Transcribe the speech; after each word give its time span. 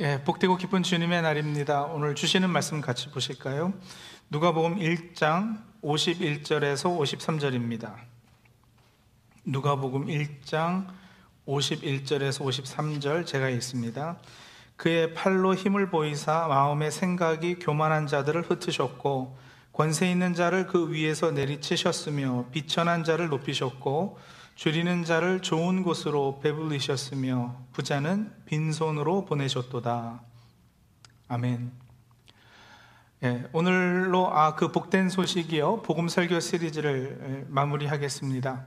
예, 0.00 0.22
복되고 0.24 0.56
기쁜 0.56 0.82
주님의 0.82 1.20
날입니다. 1.20 1.82
오늘 1.82 2.14
주시는 2.14 2.48
말씀 2.48 2.80
같이 2.80 3.10
보실까요? 3.10 3.74
누가복음 4.30 4.76
1장 4.76 5.58
51절에서 5.82 6.98
53절입니다. 6.98 7.96
누가복음 9.44 10.06
1장 10.06 10.86
51절에서 11.46 12.40
53절 12.40 13.26
제가 13.26 13.50
읽습니다. 13.50 14.16
그의 14.76 15.12
팔로 15.12 15.54
힘을 15.54 15.90
보이사 15.90 16.46
마음의 16.48 16.90
생각이 16.90 17.56
교만한 17.56 18.06
자들을 18.06 18.48
흩으셨고 18.48 19.36
권세 19.74 20.10
있는 20.10 20.32
자를 20.32 20.68
그 20.68 20.90
위에서 20.90 21.32
내리치셨으며 21.32 22.46
비천한 22.50 23.04
자를 23.04 23.28
높이셨고 23.28 24.18
줄이는 24.62 25.02
자를 25.02 25.42
좋은 25.42 25.82
곳으로 25.82 26.38
배불리셨으며 26.40 27.56
부자는 27.72 28.32
빈손으로 28.44 29.24
보내셨도다. 29.24 30.22
아멘. 31.26 31.72
예, 33.24 33.44
오늘로 33.52 34.32
아 34.32 34.54
그 34.54 34.70
복된 34.70 35.08
소식이요 35.08 35.82
복음 35.82 36.06
설교 36.06 36.38
시리즈를 36.38 37.44
마무리하겠습니다. 37.48 38.66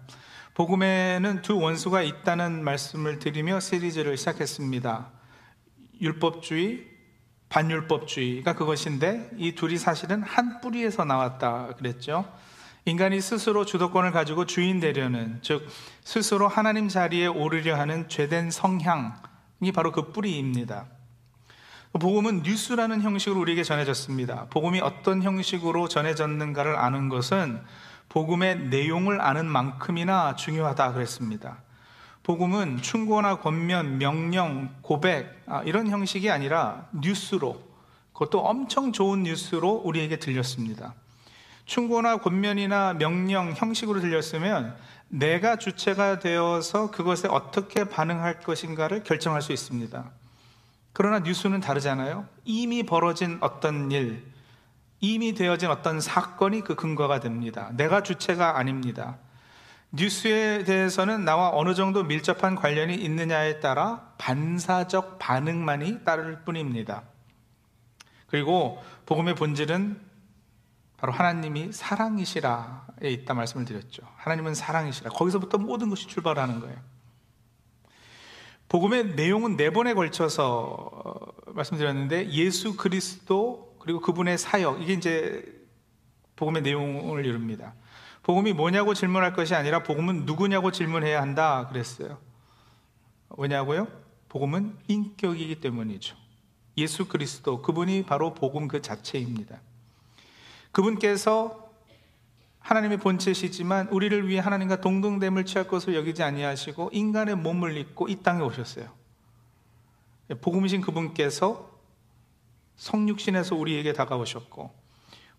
복음에는 0.55 1.41
두 1.41 1.57
원수가 1.57 2.01
있다는 2.01 2.61
말씀을 2.65 3.19
드리며 3.19 3.61
시리즈를 3.61 4.17
시작했습니다. 4.17 5.11
율법주의, 6.01 6.87
반율법주의가 7.47 8.55
그것인데 8.55 9.31
이 9.37 9.55
둘이 9.55 9.77
사실은 9.77 10.23
한 10.23 10.59
뿌리에서 10.59 11.05
나왔다 11.05 11.75
그랬죠. 11.77 12.25
인간이 12.87 13.19
스스로 13.19 13.65
주도권을 13.65 14.11
가지고 14.11 14.45
주인 14.45 14.79
되려는, 14.79 15.39
즉, 15.41 15.67
스스로 16.03 16.47
하나님 16.47 16.87
자리에 16.87 17.25
오르려 17.25 17.75
하는 17.79 18.07
죄된 18.07 18.51
성향이 18.51 19.71
바로 19.73 19.91
그 19.91 20.11
뿌리입니다. 20.11 20.85
복음은 21.93 22.43
뉴스라는 22.43 23.01
형식으로 23.01 23.41
우리에게 23.41 23.63
전해졌습니다. 23.63 24.47
복음이 24.51 24.81
어떤 24.81 25.23
형식으로 25.23 25.87
전해졌는가를 25.87 26.75
아는 26.75 27.09
것은 27.09 27.59
복음의 28.09 28.67
내용을 28.67 29.19
아는 29.19 29.47
만큼이나 29.47 30.35
중요하다 30.35 30.93
그랬습니다. 30.93 31.63
복음은 32.21 32.83
충고나 32.83 33.39
권면, 33.39 33.97
명령, 33.97 34.75
고백, 34.81 35.41
아, 35.47 35.63
이런 35.63 35.87
형식이 35.87 36.29
아니라 36.29 36.87
뉴스로, 36.91 37.63
그것도 38.13 38.41
엄청 38.41 38.91
좋은 38.91 39.23
뉴스로 39.23 39.71
우리에게 39.71 40.19
들렸습니다. 40.19 40.93
충고나 41.65 42.17
권면이나 42.17 42.93
명령 42.93 43.53
형식으로 43.53 43.99
들렸으면 43.99 44.75
내가 45.07 45.55
주체가 45.55 46.19
되어서 46.19 46.91
그것에 46.91 47.27
어떻게 47.27 47.83
반응할 47.83 48.39
것인가를 48.41 49.03
결정할 49.03 49.41
수 49.41 49.51
있습니다. 49.51 50.11
그러나 50.93 51.19
뉴스는 51.19 51.59
다르잖아요. 51.59 52.25
이미 52.45 52.83
벌어진 52.83 53.37
어떤 53.41 53.91
일, 53.91 54.25
이미 54.99 55.33
되어진 55.33 55.69
어떤 55.69 55.99
사건이 55.99 56.61
그 56.61 56.75
근거가 56.75 57.19
됩니다. 57.19 57.69
내가 57.73 58.01
주체가 58.01 58.57
아닙니다. 58.57 59.17
뉴스에 59.91 60.63
대해서는 60.63 61.25
나와 61.25 61.51
어느 61.53 61.73
정도 61.73 62.03
밀접한 62.03 62.55
관련이 62.55 62.95
있느냐에 62.95 63.59
따라 63.59 64.09
반사적 64.17 65.19
반응만이 65.19 66.03
따를 66.03 66.43
뿐입니다. 66.43 67.03
그리고 68.27 68.83
복음의 69.05 69.35
본질은 69.35 69.99
바로 70.97 71.11
하나님이 71.11 71.71
사랑이시라에 71.73 73.09
있다 73.09 73.33
말씀을 73.33 73.65
드렸죠. 73.65 74.03
하나님은 74.15 74.55
사랑이시라. 74.55 75.09
거기서부터 75.11 75.57
모든 75.57 75.89
것이 75.89 76.07
출발하는 76.07 76.59
거예요. 76.61 76.77
복음의 78.69 79.15
내용은 79.15 79.57
네 79.57 79.69
번에 79.69 79.93
걸쳐서 79.93 80.91
어, 80.91 81.51
말씀드렸는데 81.53 82.29
예수 82.31 82.75
그리스도 82.75 83.75
그리고 83.79 83.99
그분의 83.99 84.37
사역 84.37 84.81
이게 84.81 84.93
이제 84.93 85.45
복음의 86.35 86.63
내용을 86.63 87.25
이룹니다. 87.25 87.75
복음이 88.23 88.53
뭐냐고 88.53 88.93
질문할 88.95 89.33
것이 89.33 89.53
아니라 89.53 89.83
복음은 89.83 90.25
누구냐고 90.25 90.71
질문해야 90.71 91.21
한다 91.21 91.67
그랬어요. 91.67 92.17
왜냐고요? 93.37 93.87
복음은 94.29 94.77
인격이기 94.87 95.61
때문이죠. 95.61 96.15
예수 96.77 97.07
그리스도 97.07 97.61
그분이 97.61 98.03
바로 98.03 98.33
복음 98.33 98.67
그 98.67 98.81
자체입니다. 98.81 99.61
그분께서 100.75 101.71
하나님의 102.59 102.97
본체시지만 102.97 103.87
우리를 103.89 104.27
위해 104.27 104.41
하나님과 104.41 104.81
동등됨을 104.81 105.45
취할 105.45 105.69
것을 105.69 105.95
여기지 105.95 106.21
아니하시고 106.21 106.89
인간의 106.91 107.37
몸을 107.37 107.77
입고 107.77 108.09
이 108.09 108.17
땅에 108.17 108.41
오셨어요. 108.41 108.91
복음이신 110.41 110.81
그분께서 110.81 111.79
성육신에서 112.75 113.55
우리에게 113.55 113.93
다가오셨고 113.93 114.69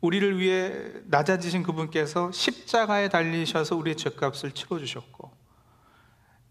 우리를 0.00 0.38
위해 0.38 0.72
낮아지신 1.04 1.64
그분께서 1.64 2.32
십자가에 2.32 3.10
달리셔서 3.10 3.76
우리의 3.76 3.96
죄값을 3.96 4.52
치러 4.52 4.78
주셨고 4.78 5.32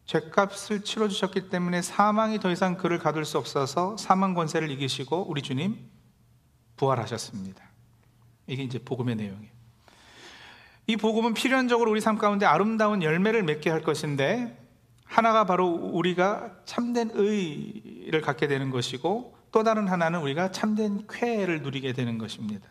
죄값을 0.05 0.83
치러 0.83 1.07
주셨기 1.07 1.49
때문에 1.49 1.81
사망이 1.81 2.39
더 2.39 2.51
이상 2.51 2.77
그를 2.77 2.99
가둘 2.99 3.25
수 3.25 3.39
없어서 3.39 3.97
사망 3.97 4.35
권세를 4.35 4.69
이기시고 4.69 5.27
우리 5.27 5.41
주님 5.41 5.89
부활하셨습니다. 6.75 7.64
이게 8.47 8.63
이제 8.63 8.79
복음의 8.79 9.15
내용이에요. 9.15 9.55
이 10.87 10.97
복음은 10.97 11.33
필연적으로 11.33 11.89
우리 11.89 11.99
삶 11.99 12.17
가운데 12.17 12.45
아름다운 12.45 13.01
열매를 13.01 13.43
맺게 13.43 13.69
할 13.69 13.81
것인데 13.81 14.55
하나가 15.03 15.45
바로 15.45 15.67
우리가 15.67 16.51
참된 16.65 17.09
의를 17.13 18.21
갖게 18.21 18.47
되는 18.47 18.69
것이고 18.69 19.35
또 19.51 19.63
다른 19.63 19.87
하나는 19.87 20.19
우리가 20.21 20.51
참된 20.51 21.07
쾌를 21.09 21.61
누리게 21.61 21.93
되는 21.93 22.17
것입니다. 22.17 22.67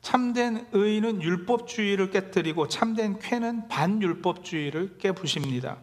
참된 0.00 0.66
의는 0.72 1.20
율법주의를 1.20 2.10
깨뜨리고 2.10 2.68
참된 2.68 3.18
쾌는 3.18 3.68
반율법주의를 3.68 4.98
깨부십니다. 4.98 5.78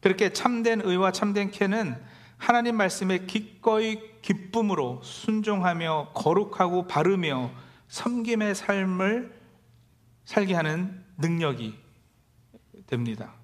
그렇게 0.00 0.32
참된 0.32 0.80
의와 0.82 1.12
참된 1.12 1.50
쾌는 1.50 1.96
하나님 2.38 2.76
말씀에 2.76 3.26
기꺼이 3.26 3.98
기쁨으로 4.22 5.00
순종하며 5.04 6.10
거룩하고 6.14 6.86
바르며 6.86 7.50
섬김의 7.90 8.54
삶을 8.54 9.36
살게 10.24 10.54
하는 10.54 11.04
능력이 11.18 11.76
됩니다. 12.86 13.34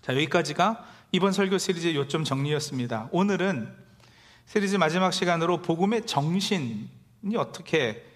자, 0.00 0.14
여기까지가 0.14 0.86
이번 1.12 1.32
설교 1.32 1.58
시리즈의 1.58 1.96
요점 1.96 2.24
정리였습니다. 2.24 3.08
오늘은 3.10 3.74
시리즈 4.46 4.76
마지막 4.76 5.10
시간으로 5.10 5.62
복음의 5.62 6.06
정신이 6.06 6.88
어떻게 7.36 8.06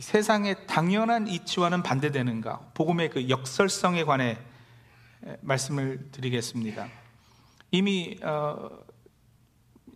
세상의 0.00 0.66
당연한 0.66 1.28
이치와는 1.28 1.82
반대되는가, 1.82 2.72
복음의 2.74 3.10
그 3.10 3.28
역설성에 3.28 4.04
관해 4.04 4.38
말씀을 5.42 6.10
드리겠습니다. 6.10 6.88
이미 7.70 8.18
어, 8.22 8.70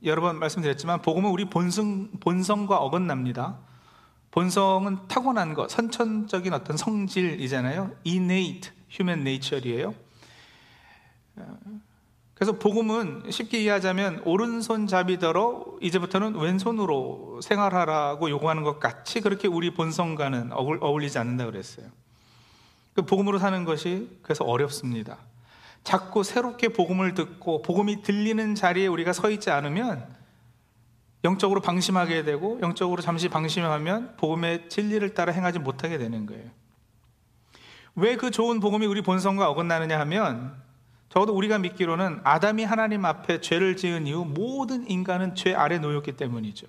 여러 0.05 0.21
번 0.21 0.39
말씀드렸지만 0.39 1.01
복음은 1.01 1.31
우리 1.31 1.47
본성, 1.47 2.13
본성과 2.21 2.77
어긋납니다. 2.77 3.59
본성은 4.35 5.07
타고난 5.07 5.55
것, 5.55 5.71
선천적인 5.71 6.53
어떤 6.53 6.77
성질이잖아요. 6.77 7.93
innate 8.05 8.73
human 8.91 9.21
nature이에요. 9.21 9.95
그래서 12.35 12.59
복음은 12.59 13.31
쉽게 13.31 13.63
이해하자면 13.63 14.23
오른손잡이더러 14.25 15.77
이제부터는 15.81 16.35
왼손으로 16.35 17.43
생활하라고 17.43 18.29
요구하는 18.29 18.65
것 18.65 18.81
같이 18.81 19.21
그렇게 19.21 19.47
우리 19.47 19.73
본성과는 19.73 20.51
어울리지 20.53 21.17
않는다 21.17 21.47
그랬어요. 21.47 21.87
그 22.93 23.03
복음으로 23.03 23.39
사는 23.39 23.65
것이 23.65 24.19
그래서 24.23 24.45
어렵습니다. 24.45 25.19
자꾸 25.85 26.25
새롭게 26.25 26.71
복음을 26.71 27.15
듣고 27.15 27.63
복음이 27.63 28.03
들리는 28.03 28.57
자리에 28.57 28.89
우리가 28.89 29.13
서 29.13 29.31
있지 29.31 29.51
않으면 29.51 30.24
영적으로 31.25 31.61
방심하게 31.61 32.23
되고 32.23 32.59
영적으로 32.63 33.01
잠시 33.03 33.29
방심하면 33.29 34.17
복음의 34.17 34.69
진리를 34.69 35.15
따라 35.15 35.33
행하지 35.33 35.59
못하게 35.59 35.99
되는 35.99 36.27
거예요. 36.27 36.51
왜 37.97 38.17
그 38.17 38.31
좋은 38.31 38.61
복음이 38.61 38.87
우리 38.87 39.03
본성과 39.03 39.49
어긋나느냐 39.51 39.99
하면 40.01 40.63
적어도 41.09 41.33
우리가 41.35 41.59
믿기로는 41.59 42.21
아담이 42.25 42.65
하나님 42.65 43.05
앞에 43.05 43.41
죄를 43.41 43.77
지은 43.77 44.07
이후 44.07 44.25
모든 44.25 44.89
인간은 44.91 45.37
죄 45.37 45.55
아래 45.55 45.79
놓였기 45.79 46.13
때문이죠. 46.17 46.67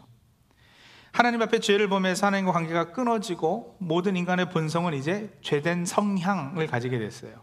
하나님 1.12 1.42
앞에 1.42 1.60
죄를 1.60 1.90
범해서 1.90 2.28
하나님과 2.28 2.52
관계가 2.52 2.92
끊어지고 2.92 3.78
모든 3.80 4.16
인간의 4.16 4.52
본성은 4.52 4.94
이제 4.94 5.36
죄된 5.42 5.86
성향을 5.86 6.68
가지게 6.68 7.00
됐어요. 7.00 7.42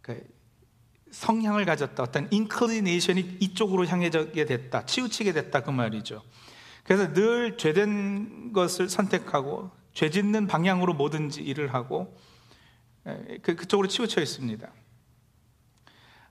그러니까 0.00 0.28
성향을 1.10 1.64
가졌다. 1.64 2.02
어떤 2.02 2.28
인클리네이션이 2.30 3.38
이쪽으로 3.40 3.86
향해지게 3.86 4.44
됐다. 4.44 4.84
치우치게 4.86 5.32
됐다. 5.32 5.62
그 5.62 5.70
말이죠. 5.70 6.22
그래서 6.84 7.12
늘 7.12 7.56
죄된 7.56 8.52
것을 8.52 8.88
선택하고 8.88 9.70
죄 9.92 10.10
짓는 10.10 10.46
방향으로 10.46 10.94
뭐든지 10.94 11.42
일을 11.42 11.74
하고 11.74 12.16
그, 13.42 13.56
그쪽으로 13.56 13.88
치우쳐 13.88 14.20
있습니다. 14.20 14.68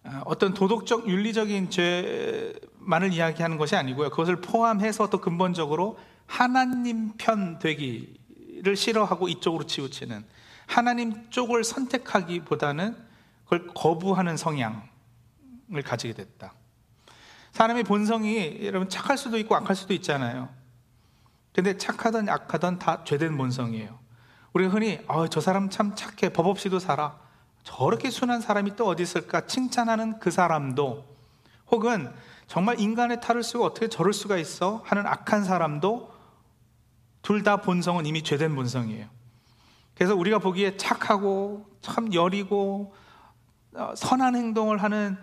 아, 0.03 0.21
어떤 0.25 0.53
도덕적, 0.53 1.09
윤리적인 1.09 1.69
죄 1.69 2.53
것만을 2.87 3.13
이야기하는 3.13 3.57
것이 3.57 3.75
아니고요. 3.75 4.09
그것을 4.09 4.37
포함해서 4.37 5.09
또 5.09 5.19
근본적으로 5.19 5.99
하나님 6.25 7.11
편 7.17 7.59
되기를 7.59 8.75
싫어하고 8.75 9.27
이쪽으로 9.27 9.65
치우치는 9.65 10.25
하나님 10.65 11.29
쪽을 11.29 11.63
선택하기보다는 11.63 12.95
그걸 13.47 13.67
거부하는 13.73 14.35
성향을 14.35 14.81
가지게 15.85 16.13
됐다. 16.13 16.53
사람의 17.53 17.85
본성이 17.85 18.59
여러분 18.63 18.89
착할 18.89 19.17
수도 19.17 19.37
있고 19.37 19.55
악할 19.55 19.75
수도 19.75 19.93
있잖아요. 19.93 20.49
근데 21.53 21.77
착하든 21.77 22.29
악하든 22.29 22.77
다 22.77 23.03
죄된 23.03 23.37
본성이에요. 23.37 23.97
우리가 24.53 24.71
흔히 24.71 24.99
어, 25.07 25.27
저 25.27 25.39
사람 25.39 25.69
참 25.69 25.95
착해 25.95 26.33
법 26.33 26.47
없이도 26.47 26.79
살아 26.79 27.17
저렇게 27.63 28.09
순한 28.09 28.41
사람이 28.41 28.75
또 28.75 28.85
어디 28.85 29.03
있을까 29.03 29.45
칭찬하는 29.47 30.19
그 30.19 30.29
사람도 30.29 31.05
혹은 31.71 32.13
정말 32.47 32.79
인간의 32.79 33.21
탈을 33.21 33.43
쓰고 33.43 33.63
어떻게 33.63 33.87
저럴 33.87 34.13
수가 34.13 34.37
있어 34.37 34.81
하는 34.85 35.05
악한 35.07 35.43
사람도 35.43 36.15
둘 37.21 37.43
다 37.43 37.57
본성은 37.57 38.05
이미 38.05 38.23
죄된 38.23 38.55
본성이에요. 38.55 39.07
그래서 39.95 40.15
우리가 40.15 40.39
보기에 40.39 40.77
착하고 40.77 41.65
참 41.81 42.13
여리고 42.13 42.93
어, 42.93 43.06
선한 43.95 44.35
행동을 44.35 44.81
하는 44.81 45.17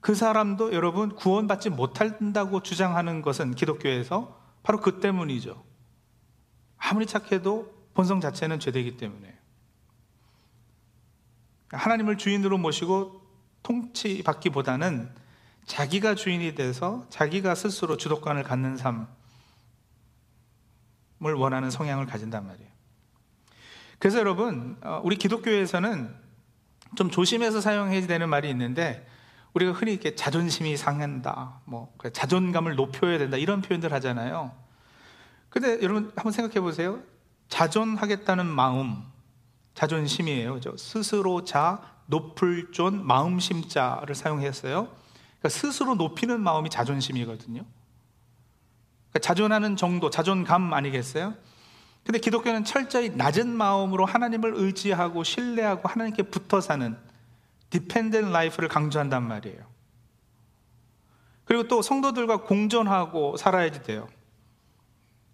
그 0.00 0.14
사람도 0.14 0.72
여러분 0.72 1.14
구원받지 1.14 1.70
못한다고 1.70 2.62
주장하는 2.62 3.22
것은 3.22 3.54
기독교에서 3.54 4.38
바로 4.62 4.80
그 4.80 5.00
때문이죠. 5.00 5.64
아무리 6.76 7.06
착해도 7.06 7.74
본성 7.94 8.20
자체는 8.20 8.60
죄되기 8.60 8.96
때문에 8.96 9.36
하나님을 11.70 12.16
주인으로 12.16 12.56
모시고 12.58 13.20
통치받기보다는 13.62 15.12
자기가 15.66 16.14
주인이 16.14 16.54
돼서 16.54 17.06
자기가 17.10 17.54
스스로 17.54 17.96
주도권을 17.96 18.42
갖는 18.42 18.76
삶을 18.78 19.06
원하는 21.36 21.70
성향을 21.70 22.06
가진단 22.06 22.46
말이에요. 22.46 22.70
그래서 23.98 24.18
여러분, 24.18 24.78
어, 24.82 25.00
우리 25.04 25.16
기독교에서는 25.16 26.27
좀 26.96 27.10
조심해서 27.10 27.60
사용해야 27.60 28.06
되는 28.06 28.28
말이 28.28 28.48
있는데 28.50 29.06
우리가 29.54 29.72
흔히 29.72 29.92
이렇게 29.92 30.14
자존심이 30.14 30.76
상한다, 30.76 31.60
뭐 31.64 31.92
자존감을 32.12 32.76
높여야 32.76 33.18
된다 33.18 33.36
이런 33.36 33.62
표현들 33.62 33.92
하잖아요. 33.92 34.52
근데 35.48 35.82
여러분 35.82 36.12
한번 36.16 36.32
생각해 36.32 36.60
보세요. 36.60 37.00
자존하겠다는 37.48 38.46
마음, 38.46 39.02
자존심이에요. 39.74 40.54
그죠? 40.54 40.76
스스로 40.76 41.44
자, 41.44 41.82
높을 42.06 42.72
존, 42.72 43.06
마음심자를 43.06 44.14
사용했어요. 44.14 44.88
그러니까 45.38 45.48
스스로 45.48 45.94
높이는 45.94 46.40
마음이 46.40 46.68
자존심이거든요. 46.68 47.64
그러니까 49.10 49.18
자존하는 49.20 49.76
정도, 49.76 50.10
자존감 50.10 50.72
아니겠어요? 50.74 51.34
근데 52.08 52.20
기독교는 52.20 52.64
철저히 52.64 53.10
낮은 53.10 53.50
마음으로 53.50 54.06
하나님을 54.06 54.54
의지하고 54.56 55.24
신뢰하고 55.24 55.90
하나님께 55.90 56.22
붙어 56.22 56.62
사는 56.62 56.96
디펜덴 57.68 58.32
라이프를 58.32 58.70
강조한단 58.70 59.28
말이에요. 59.28 59.58
그리고 61.44 61.68
또 61.68 61.82
성도들과 61.82 62.44
공존하고 62.44 63.36
살아야지 63.36 63.82
돼요. 63.82 64.08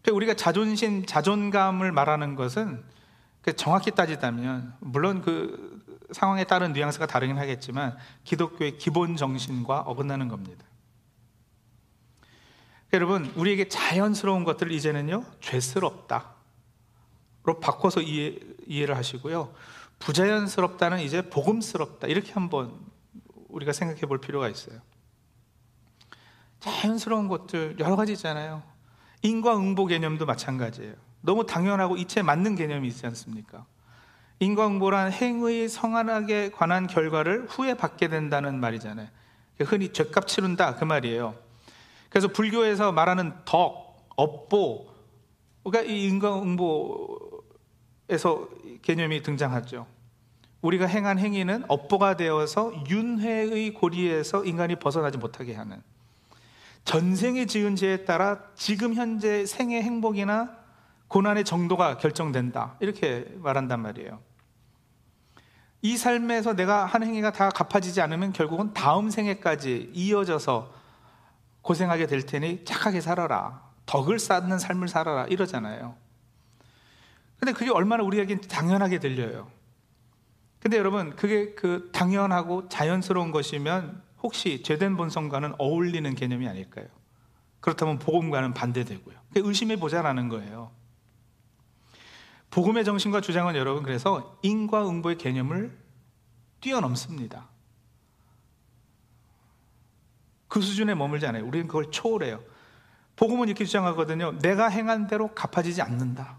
그러니까 0.03 0.17
우리가 0.17 0.35
자존심, 0.35 1.07
자존감을 1.07 1.93
말하는 1.93 2.35
것은 2.35 2.83
그 3.41 3.55
정확히 3.55 3.93
따지자면 3.93 4.75
물론 4.81 5.23
그 5.23 5.81
상황에 6.11 6.43
따른 6.43 6.73
뉘앙스가 6.73 7.07
다르긴 7.07 7.39
하겠지만 7.39 7.97
기독교의 8.25 8.79
기본 8.79 9.15
정신과 9.15 9.83
어긋나는 9.83 10.27
겁니다. 10.27 10.65
여러분, 12.93 13.33
우리에게 13.37 13.69
자연스러운 13.69 14.43
것들을 14.43 14.73
이제는요, 14.73 15.25
죄스럽다로 15.41 16.34
바꿔서 17.61 18.01
이해, 18.01 18.39
이해를 18.67 18.97
하시고요. 18.97 19.55
부자연스럽다는 19.99 21.01
이제 21.01 21.29
복음스럽다. 21.29 22.07
이렇게 22.09 22.33
한번 22.33 22.73
우리가 23.49 23.73
생각해 23.73 24.03
볼 24.03 24.21
필요가 24.21 24.49
있어요. 24.49 24.81
자연스러운 26.61 27.29
것들 27.29 27.77
여러 27.79 27.97
가지 27.97 28.13
있잖아요. 28.13 28.63
인과응보 29.23 29.87
개념도 29.87 30.27
마찬가지예요. 30.27 30.95
너무 31.21 31.47
당연하고 31.47 31.97
이치에 31.97 32.23
맞는 32.23 32.57
개념이 32.57 32.89
있지 32.89 33.07
않습니까? 33.07 33.67
인과응보란 34.41 35.13
행의 35.13 35.69
성안하게 35.69 36.51
관한 36.51 36.87
결과를 36.87 37.47
후에 37.49 37.75
받게 37.75 38.09
된다는 38.09 38.61
말이잖아요. 38.61 39.09
흔히 39.61 39.93
죄값 39.93 40.27
치른다 40.27 40.75
그 40.75 40.85
말이에요. 40.85 41.35
그래서 42.11 42.29
불교에서 42.29 42.93
말하는 42.93 43.33
덕, 43.45 44.09
업보, 44.17 44.94
그러니까 45.65 45.93
이 45.93 46.05
인과응보에서 46.05 47.39
개념이 48.83 49.23
등장하죠. 49.23 49.87
우리가 50.61 50.87
행한 50.87 51.19
행위는 51.19 51.65
업보가 51.69 52.17
되어서 52.17 52.73
윤회의 52.89 53.75
고리에서 53.75 54.45
인간이 54.45 54.77
벗어나지 54.77 55.19
못하게 55.19 55.55
하는 55.55 55.83
전생에 56.85 57.47
지은 57.47 57.77
죄에 57.77 58.05
따라 58.05 58.41
지금 58.55 58.95
현재 58.95 59.47
생의 59.47 59.83
행복이나 59.83 60.57
고난의 61.09 61.45
정도가 61.45 61.99
결정된다. 61.99 62.77
이렇게 62.81 63.27
말한단 63.37 63.81
말이에요. 63.81 64.21
이 65.83 65.97
삶에서 65.97 66.55
내가 66.55 66.87
한 66.87 67.03
행위가 67.03 67.33
다 67.33 67.51
갚아지지 67.51 68.01
않으면 68.01 68.33
결국은 68.33 68.73
다음 68.73 69.11
생에까지 69.11 69.91
이어져서 69.93 70.73
고생하게 71.61 72.07
될 72.07 72.25
테니 72.25 72.65
착하게 72.65 73.01
살아라. 73.01 73.64
덕을 73.87 74.19
쌓는 74.19 74.59
삶을 74.59 74.89
살아라. 74.89 75.25
이러잖아요. 75.27 75.97
근데 77.39 77.53
그게 77.53 77.71
얼마나 77.71 78.03
우리에겐 78.05 78.41
당연하게 78.43 78.99
들려요. 78.99 79.51
근데 80.61 80.79
여러분, 80.79 81.15
그게 81.15 81.55
그 81.55 81.91
당연하고 81.93 82.69
자연스러운 82.69 83.33
것이면 83.33 84.03
혹시 84.23 84.63
죄된 84.63 84.97
본성과는 84.97 85.55
어울리는 85.59 86.15
개념이 86.15 86.49
아닐까요? 86.49 86.87
그렇다면 87.61 87.99
복음과는 87.99 88.55
반대되고요. 88.55 89.17
의심해 89.37 89.77
보자라는 89.77 90.29
거예요. 90.29 90.71
복음의 92.51 92.85
정신과 92.85 93.21
주장은 93.21 93.57
여러분 93.57 93.83
그래서 93.83 94.39
인과 94.43 94.89
응보의 94.89 95.19
개념을 95.19 95.77
뛰어넘습니다. 96.61 97.49
그 100.49 100.61
수준에 100.61 100.95
머물지 100.95 101.27
않아요. 101.27 101.45
우리는 101.45 101.67
그걸 101.67 101.91
초월해요. 101.91 102.43
복음은 103.17 103.49
이렇게 103.49 103.65
주장하거든요. 103.65 104.39
내가 104.41 104.69
행한 104.69 105.07
대로 105.07 105.29
갚아지지 105.35 105.83
않는다. 105.83 106.39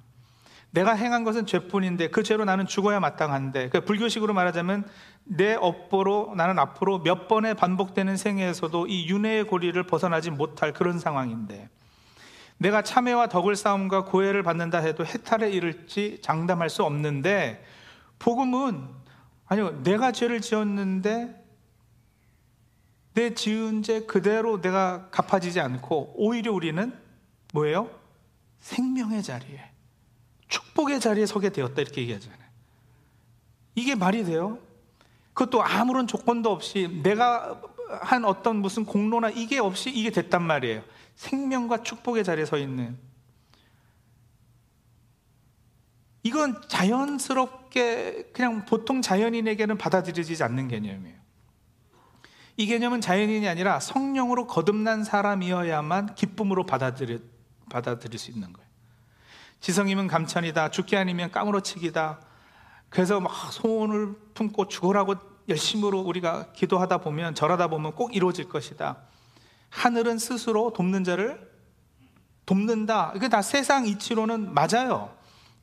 내가 0.71 0.93
행한 0.93 1.23
것은 1.23 1.45
죄뿐인데 1.45 2.09
그 2.09 2.21
죄로 2.21 2.43
나는 2.43 2.65
죽어야 2.65 2.99
마땅한데 2.99 3.69
그 3.69 3.85
불교식으로 3.85 4.33
말하자면 4.33 4.85
내 5.23 5.53
업보로 5.53 6.33
나는 6.35 6.59
앞으로 6.59 6.99
몇 7.01 7.29
번의 7.29 7.55
반복되는 7.55 8.17
생애에서도 8.17 8.87
이 8.87 9.07
윤회의 9.07 9.45
고리를 9.45 9.81
벗어나지 9.87 10.31
못할 10.31 10.73
그런 10.73 10.99
상황인데 10.99 11.69
내가 12.57 12.81
참회와 12.81 13.27
덕을 13.27 13.55
싸움과 13.55 14.03
고해를 14.03 14.43
받는다 14.43 14.79
해도 14.79 15.05
해탈에 15.05 15.49
이를지 15.49 16.19
장담할 16.21 16.69
수 16.69 16.83
없는데 16.83 17.63
복음은 18.19 18.87
아니요 19.47 19.81
내가 19.83 20.11
죄를 20.11 20.41
지었는데 20.41 21.44
내 23.15 23.33
지은 23.33 23.81
죄 23.81 24.01
그대로 24.01 24.61
내가 24.61 25.09
갚아지지 25.09 25.61
않고 25.61 26.13
오히려 26.17 26.51
우리는 26.51 26.93
뭐예요? 27.53 27.89
생명의 28.59 29.23
자리에 29.23 29.71
축복의 30.49 30.99
자리에 30.99 31.25
서게 31.25 31.49
되었다 31.49 31.81
이렇게 31.81 32.01
얘기하잖아요. 32.01 32.39
이게 33.75 33.95
말이 33.95 34.23
돼요? 34.25 34.59
그것도 35.33 35.63
아무런 35.63 36.07
조건도 36.07 36.51
없이 36.51 37.01
내가 37.03 37.61
한 38.01 38.25
어떤 38.25 38.57
무슨 38.57 38.85
공로나 38.85 39.29
이게 39.29 39.59
없이 39.59 39.89
이게 39.89 40.09
됐단 40.09 40.43
말이에요. 40.43 40.83
생명과 41.15 41.83
축복의 41.83 42.25
자리에 42.25 42.45
서 42.45 42.57
있는. 42.57 42.97
이건 46.23 46.61
자연스럽게 46.67 48.31
그냥 48.33 48.65
보통 48.65 49.01
자연인에게는 49.01 49.77
받아들여지지 49.77 50.43
않는 50.43 50.67
개념이에요. 50.67 51.24
이 52.57 52.67
개념은 52.67 53.01
자연인이 53.01 53.47
아니라 53.47 53.79
성령으로 53.79 54.47
거듭난 54.47 55.03
사람이어야만 55.03 56.15
기쁨으로 56.15 56.65
받아들일, 56.65 57.23
받아들일 57.69 58.17
수 58.17 58.31
있는 58.31 58.53
거예요. 58.53 58.65
지성이면 59.59 60.07
감천이다. 60.07 60.69
죽기 60.69 60.95
아니면 60.95 61.31
까무러치기다. 61.31 62.19
그래서 62.89 63.19
막 63.19 63.31
소원을 63.51 64.15
품고 64.33 64.67
죽으라고 64.67 65.15
열심으로 65.49 65.99
우리가 65.99 66.51
기도하다 66.53 66.99
보면 66.99 67.35
절하다 67.35 67.67
보면 67.67 67.93
꼭 67.93 68.15
이루어질 68.15 68.47
것이다. 68.47 68.97
하늘은 69.69 70.17
스스로 70.17 70.71
돕는 70.71 71.03
자를 71.03 71.51
돕는다. 72.45 73.13
이게 73.15 73.27
다 73.27 73.41
세상 73.41 73.85
이치로는 73.85 74.53
맞아요. 74.53 75.13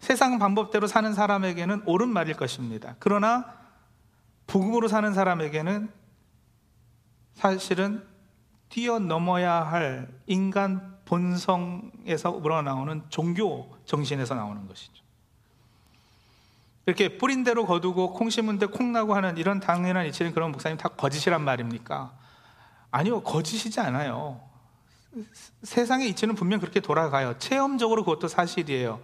세상 0.00 0.38
방법대로 0.38 0.86
사는 0.88 1.14
사람에게는 1.14 1.84
옳은 1.86 2.08
말일 2.08 2.34
것입니다. 2.34 2.96
그러나 2.98 3.54
복음으로 4.48 4.88
사는 4.88 5.14
사람에게는 5.14 6.01
사실은 7.34 8.06
뛰어넘어야 8.68 9.52
할 9.52 10.08
인간 10.26 10.98
본성에서 11.04 12.30
우러나오는 12.30 13.02
종교 13.08 13.76
정신에서 13.84 14.34
나오는 14.34 14.66
것이죠. 14.66 15.02
이렇게 16.86 17.16
뿌린 17.18 17.44
대로 17.44 17.66
거두고 17.66 18.12
콩 18.12 18.28
심은 18.30 18.58
데 18.58 18.66
콩 18.66 18.92
나고 18.92 19.14
하는 19.14 19.36
이런 19.36 19.60
당연한 19.60 20.06
이치는 20.06 20.32
그런 20.32 20.50
목사님 20.52 20.78
다 20.78 20.88
거짓이란 20.88 21.42
말입니까? 21.42 22.12
아니요, 22.90 23.22
거짓이지 23.22 23.78
않아요. 23.80 24.40
세상의 25.62 26.08
이치는 26.10 26.34
분명 26.34 26.58
그렇게 26.60 26.80
돌아가요. 26.80 27.38
체험적으로 27.38 28.04
그것도 28.04 28.28
사실이에요. 28.28 29.00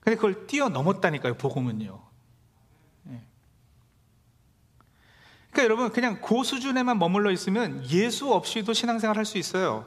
근데 0.00 0.16
그걸 0.16 0.46
뛰어넘었다니까요, 0.46 1.34
복음은요. 1.34 2.00
예. 3.08 3.20
그러니까 5.54 5.64
여러분, 5.64 5.90
그냥 5.90 6.20
그 6.20 6.42
수준에만 6.42 6.98
머물러 6.98 7.30
있으면 7.30 7.88
예수 7.88 8.32
없이도 8.32 8.72
신앙생활 8.72 9.16
할 9.16 9.24
수 9.24 9.38
있어요. 9.38 9.86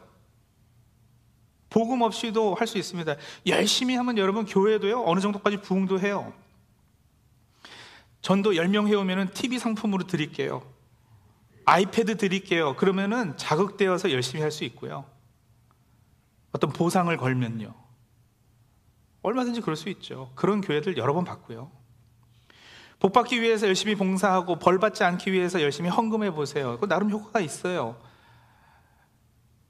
복음 1.70 2.02
없이도 2.02 2.56
할 2.56 2.66
수 2.68 2.78
있습니다. 2.78 3.16
열심히 3.46 3.96
하면 3.96 4.18
여러분, 4.18 4.46
교회도요, 4.46 5.04
어느 5.06 5.20
정도까지 5.20 5.58
부흥도 5.58 6.00
해요. 6.00 6.34
전도 8.22 8.54
10명 8.54 8.88
해오면 8.88 9.34
TV 9.34 9.60
상품으로 9.60 10.08
드릴게요. 10.08 10.64
아이패드 11.66 12.16
드릴게요. 12.16 12.78
그러면은 12.78 13.36
자극되어서 13.36 14.12
열심히 14.14 14.42
할 14.42 14.52
수 14.52 14.64
있고요. 14.64 15.04
어떤 16.54 16.72
보상을 16.72 17.16
걸면요. 17.18 17.74
얼마든지 19.22 19.60
그럴 19.60 19.76
수 19.76 19.90
있죠. 19.90 20.32
그런 20.36 20.62
교회들 20.62 20.96
여러 20.96 21.14
번 21.14 21.26
봤고요. 21.26 21.70
복 23.00 23.14
받기 23.14 23.42
위해서 23.42 23.68
열심히 23.68 23.96
봉사하고 23.96 24.58
벌 24.58 24.80
받지 24.80 25.04
않기 25.04 25.32
위해서 25.32 25.62
열심히 25.62 25.90
헌금해 25.90 26.32
보세요. 26.32 26.78
그 26.80 26.88
나름 26.88 27.12
효과가 27.12 27.40
있어요. 27.40 27.96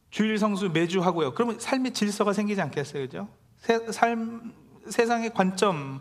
주일 0.09 0.37
성수 0.37 0.69
매주 0.69 1.01
하고요. 1.01 1.33
그러면 1.33 1.59
삶의 1.59 1.93
질서가 1.93 2.33
생기지 2.33 2.61
않겠어요, 2.61 3.03
그죠? 3.03 3.27
세, 3.57 3.91
삶 3.91 4.53
세상의 4.87 5.33
관점 5.33 5.99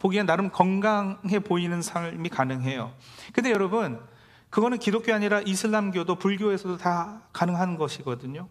보기엔 0.00 0.24
나름 0.24 0.50
건강해 0.50 1.40
보이는 1.40 1.82
삶이 1.82 2.28
가능해요. 2.28 2.92
근데 3.32 3.50
여러분, 3.50 4.00
그거는 4.48 4.78
기독교 4.78 5.12
아니라 5.12 5.40
이슬람교도 5.40 6.16
불교에서도 6.16 6.78
다 6.78 7.22
가능한 7.32 7.76
것이거든요. 7.76 8.48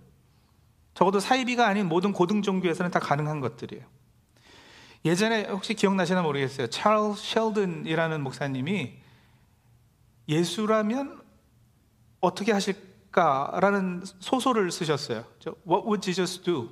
적어도 0.94 1.20
사이비가 1.20 1.66
아닌 1.66 1.88
모든 1.88 2.12
고등 2.12 2.42
종교에서는 2.42 2.92
다 2.92 3.00
가능한 3.00 3.40
것들이에요. 3.40 3.86
예전에 5.06 5.46
혹시 5.46 5.74
기억나시나 5.74 6.22
모르겠어요. 6.22 6.68
찰스 6.68 7.34
셸든이라는 7.34 8.22
목사님이 8.22 8.98
예수라면 10.28 11.22
어떻게 12.20 12.52
하실까라는 12.52 14.04
소설을 14.20 14.72
쓰셨어요. 14.72 15.24
What 15.68 15.86
would 15.86 16.02
Jesus 16.02 16.42
do? 16.42 16.70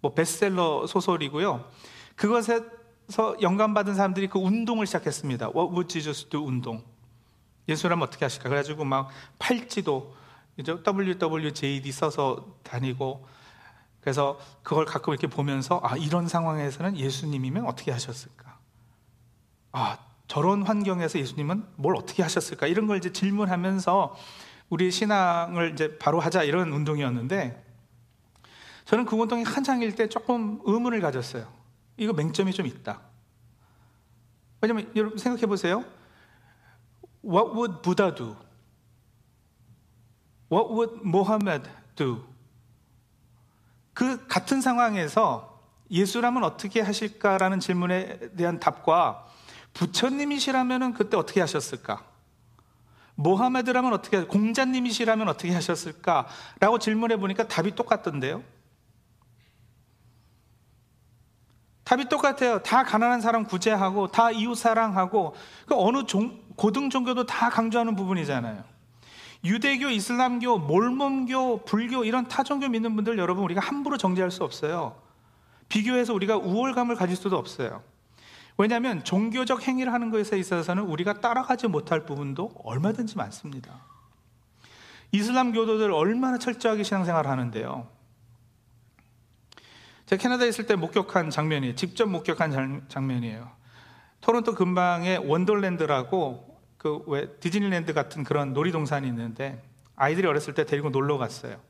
뭐 0.00 0.14
베스트셀러 0.14 0.86
소설이고요. 0.86 1.70
그것에서 2.16 3.36
영감받은 3.40 3.94
사람들이 3.94 4.28
그 4.28 4.38
운동을 4.38 4.86
시작했습니다. 4.86 5.48
What 5.48 5.72
would 5.72 5.88
Jesus 5.92 6.28
do 6.28 6.46
운동. 6.46 6.82
예수라면 7.68 8.06
어떻게 8.06 8.24
하실까? 8.24 8.48
그래가지고 8.48 8.84
막 8.84 9.10
팔찌도 9.38 10.14
WWJD 10.58 11.92
써서 11.92 12.56
다니고 12.62 13.26
그래서 14.06 14.38
그걸 14.62 14.84
가끔 14.84 15.12
이렇게 15.12 15.26
보면서 15.26 15.80
아 15.82 15.96
이런 15.96 16.28
상황에서는 16.28 16.96
예수님이면 16.96 17.66
어떻게 17.66 17.90
하셨을까? 17.90 18.56
아 19.72 19.98
저런 20.28 20.62
환경에서 20.62 21.18
예수님은 21.18 21.66
뭘 21.74 21.96
어떻게 21.96 22.22
하셨을까? 22.22 22.68
이런 22.68 22.86
걸 22.86 22.98
이제 22.98 23.12
질문하면서 23.12 24.14
우리 24.68 24.92
신앙을 24.92 25.72
이제 25.72 25.98
바로 25.98 26.20
하자 26.20 26.44
이런 26.44 26.72
운동이었는데 26.72 27.64
저는 28.84 29.06
그 29.06 29.16
운동이 29.16 29.42
한창일 29.42 29.96
때 29.96 30.08
조금 30.08 30.60
의문을 30.64 31.00
가졌어요. 31.00 31.52
이거 31.96 32.12
맹점이 32.12 32.52
좀 32.52 32.68
있다. 32.68 33.00
왜냐면 34.60 34.88
여러분 34.94 35.18
생각해 35.18 35.46
보세요. 35.46 35.84
What 37.24 37.56
would 37.56 37.82
Buddha 37.82 38.14
do? 38.14 38.36
What 40.48 40.72
would 40.72 41.00
Mohammed 41.04 41.68
do? 41.96 42.35
그 43.96 44.26
같은 44.26 44.60
상황에서 44.60 45.58
예수라면 45.90 46.44
어떻게 46.44 46.82
하실까라는 46.82 47.60
질문에 47.60 48.18
대한 48.36 48.60
답과 48.60 49.24
부처님이시라면 49.72 50.92
그때 50.92 51.16
어떻게 51.16 51.40
하셨을까? 51.40 52.04
모하메드라면 53.14 53.94
어떻게, 53.94 54.26
공자님이시라면 54.26 55.30
어떻게 55.30 55.54
하셨을까? 55.54 56.26
라고 56.60 56.78
질문해 56.78 57.16
보니까 57.16 57.48
답이 57.48 57.74
똑같던데요. 57.74 58.42
답이 61.84 62.10
똑같아요. 62.10 62.62
다 62.62 62.82
가난한 62.82 63.22
사람 63.22 63.44
구제하고, 63.44 64.08
다 64.08 64.30
이웃 64.30 64.56
사랑하고, 64.56 65.34
그 65.66 65.74
어느 65.74 66.04
종, 66.04 66.42
고등 66.56 66.90
종교도 66.90 67.24
다 67.24 67.48
강조하는 67.48 67.96
부분이잖아요. 67.96 68.75
유대교, 69.46 69.90
이슬람교, 69.90 70.58
몰몬교, 70.58 71.64
불교 71.64 72.04
이런 72.04 72.26
타종교 72.26 72.68
믿는 72.68 72.96
분들 72.96 73.16
여러분 73.18 73.44
우리가 73.44 73.60
함부로 73.60 73.96
정죄할 73.96 74.30
수 74.30 74.44
없어요. 74.44 74.96
비교해서 75.68 76.12
우리가 76.14 76.36
우월감을 76.36 76.96
가질 76.96 77.16
수도 77.16 77.36
없어요. 77.36 77.82
왜냐하면 78.58 79.04
종교적 79.04 79.66
행위를 79.66 79.92
하는 79.92 80.10
것에 80.10 80.38
있어서는 80.38 80.84
우리가 80.84 81.20
따라가지 81.20 81.68
못할 81.68 82.06
부분도 82.06 82.52
얼마든지 82.64 83.16
많습니다. 83.16 83.84
이슬람 85.12 85.52
교도들 85.52 85.92
얼마나 85.92 86.38
철저하게 86.38 86.82
신앙생활을 86.82 87.30
하는데요. 87.30 87.88
제가 90.06 90.22
캐나다에 90.22 90.48
있을 90.48 90.66
때 90.66 90.74
목격한 90.76 91.30
장면이 91.30 91.76
직접 91.76 92.06
목격한 92.06 92.86
장면이에요. 92.88 93.50
토론토 94.20 94.54
근방에 94.54 95.16
원더랜드라고 95.16 96.55
그 96.78 97.02
왜 97.06 97.28
디즈니랜드 97.40 97.94
같은 97.94 98.24
그런 98.24 98.52
놀이동산이 98.52 99.06
있는데 99.08 99.62
아이들이 99.96 100.26
어렸을 100.26 100.54
때 100.54 100.64
데리고 100.64 100.90
놀러 100.90 101.18
갔어요. 101.18 101.60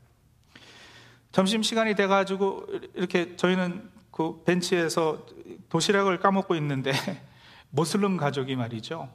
점심 1.32 1.62
시간이 1.62 1.94
돼 1.94 2.06
가지고 2.06 2.66
이렇게 2.94 3.36
저희는 3.36 3.90
그 4.10 4.42
벤치에서 4.44 5.26
도시락을 5.68 6.18
까먹고 6.20 6.54
있는데 6.56 6.92
모슬름 7.70 8.16
가족이 8.16 8.56
말이죠. 8.56 9.12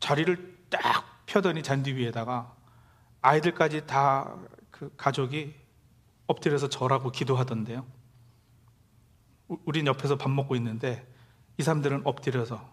자리를 0.00 0.58
딱 0.68 1.24
펴더니 1.26 1.62
잔디 1.62 1.94
위에다가 1.94 2.54
아이들까지 3.22 3.86
다 3.86 4.36
그 4.82 4.90
가족이 4.96 5.54
엎드려서 6.26 6.68
절하고 6.68 7.12
기도하던데요. 7.12 7.86
우린 9.64 9.86
옆에서 9.86 10.18
밥 10.18 10.28
먹고 10.28 10.56
있는데 10.56 11.06
이 11.56 11.62
사람들은 11.62 12.02
엎드려서 12.04 12.71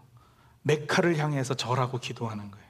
메카를 0.62 1.16
향해서 1.18 1.54
절하고 1.54 1.98
기도하는 1.98 2.50
거예요. 2.50 2.66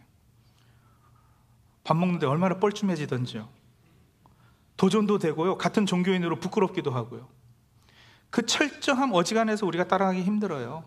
밥 1.84 1.96
먹는데 1.96 2.26
얼마나 2.26 2.58
뻘쭘해지던지요. 2.58 3.48
도전도 4.76 5.18
되고요. 5.18 5.58
같은 5.58 5.86
종교인으로 5.86 6.40
부끄럽기도 6.40 6.90
하고요. 6.90 7.28
그 8.30 8.46
철저함 8.46 9.12
어지간해서 9.12 9.66
우리가 9.66 9.88
따라가기 9.88 10.22
힘들어요. 10.22 10.84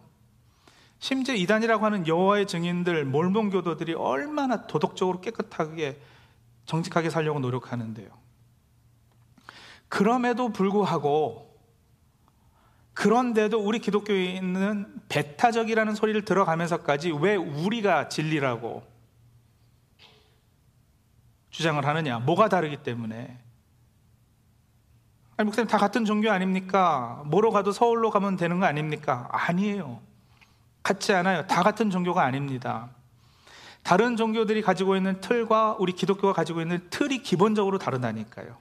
심지어 1.00 1.36
이단이라고 1.36 1.86
하는 1.86 2.08
여호와의 2.08 2.48
증인들, 2.48 3.04
몰몬교도들이 3.06 3.94
얼마나 3.94 4.66
도덕적으로 4.66 5.20
깨끗하게 5.20 6.00
정직하게 6.66 7.10
살려고 7.10 7.40
노력하는데요. 7.40 8.10
그럼에도 9.90 10.54
불구하고 10.54 11.53
그런데도 12.94 13.60
우리 13.60 13.80
기독교인은 13.80 15.02
배타적이라는 15.10 15.96
소리를 15.96 16.24
들어가면서까지 16.26 17.12
왜 17.12 17.36
우리가 17.36 18.10
진리라고 18.10 18.84
주장을 21.50 21.84
하느냐? 21.86 22.20
뭐가 22.20 22.50
다르기 22.50 22.78
때문에. 22.78 23.40
아니, 25.38 25.46
목사님 25.46 25.68
다 25.68 25.78
같은 25.78 26.06
종교 26.06 26.32
아닙니까? 26.32 27.22
뭐로 27.26 27.52
가도 27.52 27.72
서울로 27.72 28.12
가면 28.12 28.38
되는 28.38 28.60
거 28.60 28.66
아닙니까? 28.66 29.28
아니에요. 29.32 30.02
같지 30.84 31.14
않아요. 31.14 31.48
다 31.48 31.64
같은 31.64 31.90
종교가 31.90 32.24
아닙니다. 32.24 32.90
다른 33.84 34.16
종교들이 34.16 34.62
가지고 34.62 34.96
있는 34.96 35.20
틀과 35.22 35.78
우리 35.80 35.94
기독교가 35.94 36.34
가지고 36.34 36.62
있는 36.62 36.88
틀이 36.90 37.22
기본적으로 37.22 37.78
다르다니까요. 37.78 38.58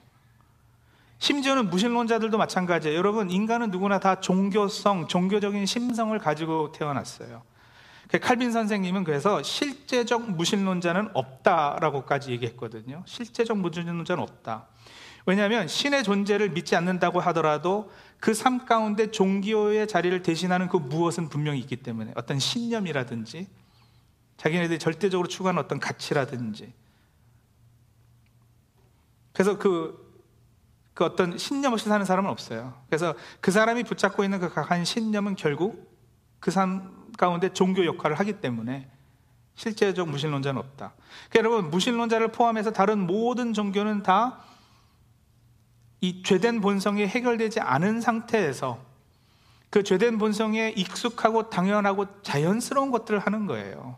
심지어는 1.23 1.69
무신론자들도 1.69 2.37
마찬가지예요. 2.37 2.97
여러분, 2.97 3.31
인간은 3.31 3.71
누구나 3.71 3.97
다 3.97 4.19
종교성, 4.19 5.07
종교적인 5.07 5.65
심성을 5.65 6.19
가지고 6.19 6.73
태어났어요. 6.73 7.43
그 8.09 8.19
칼빈 8.19 8.51
선생님은 8.51 9.05
그래서 9.05 9.41
실제적 9.41 10.31
무신론자는 10.31 11.11
없다라고까지 11.13 12.31
얘기했거든요. 12.31 13.03
실제적 13.05 13.57
무신론자는 13.57 14.21
없다. 14.21 14.67
왜냐하면 15.25 15.69
신의 15.69 16.03
존재를 16.03 16.49
믿지 16.49 16.75
않는다고 16.75 17.21
하더라도 17.21 17.89
그 18.19 18.33
삶 18.33 18.65
가운데 18.65 19.09
종교의 19.09 19.87
자리를 19.87 20.21
대신하는 20.23 20.67
그 20.67 20.75
무엇은 20.75 21.29
분명히 21.29 21.59
있기 21.59 21.77
때문에 21.77 22.11
어떤 22.17 22.37
신념이라든지 22.37 23.47
자기네들이 24.35 24.77
절대적으로 24.77 25.29
추구하는 25.29 25.63
어떤 25.63 25.79
가치라든지 25.79 26.73
그래서 29.31 29.57
그, 29.57 30.02
그 30.93 31.03
어떤 31.03 31.37
신념 31.37 31.73
없이 31.73 31.89
사는 31.89 32.05
사람은 32.05 32.29
없어요. 32.29 32.73
그래서 32.87 33.15
그 33.41 33.51
사람이 33.51 33.83
붙잡고 33.83 34.23
있는 34.23 34.39
그 34.39 34.49
강한 34.49 34.85
신념은 34.85 35.35
결국 35.35 35.91
그 36.39 36.51
삶 36.51 36.91
가운데 37.17 37.53
종교 37.53 37.85
역할을 37.85 38.19
하기 38.19 38.41
때문에 38.41 38.89
실제적 39.55 40.09
무신론자는 40.09 40.59
없다. 40.59 40.93
그러니까 41.29 41.39
여러분, 41.39 41.71
무신론자를 41.71 42.31
포함해서 42.31 42.71
다른 42.71 43.05
모든 43.05 43.53
종교는 43.53 44.03
다 44.03 44.53
이 46.03 46.21
죄된 46.21 46.59
본성이 46.59 47.07
해결되지 47.07 47.61
않은 47.61 48.01
상태에서 48.01 48.77
그 49.69 49.83
죄된 49.83 50.17
본성에 50.17 50.73
익숙하고 50.75 51.49
당연하고 51.49 52.21
자연스러운 52.23 52.91
것들을 52.91 53.19
하는 53.19 53.45
거예요. 53.45 53.97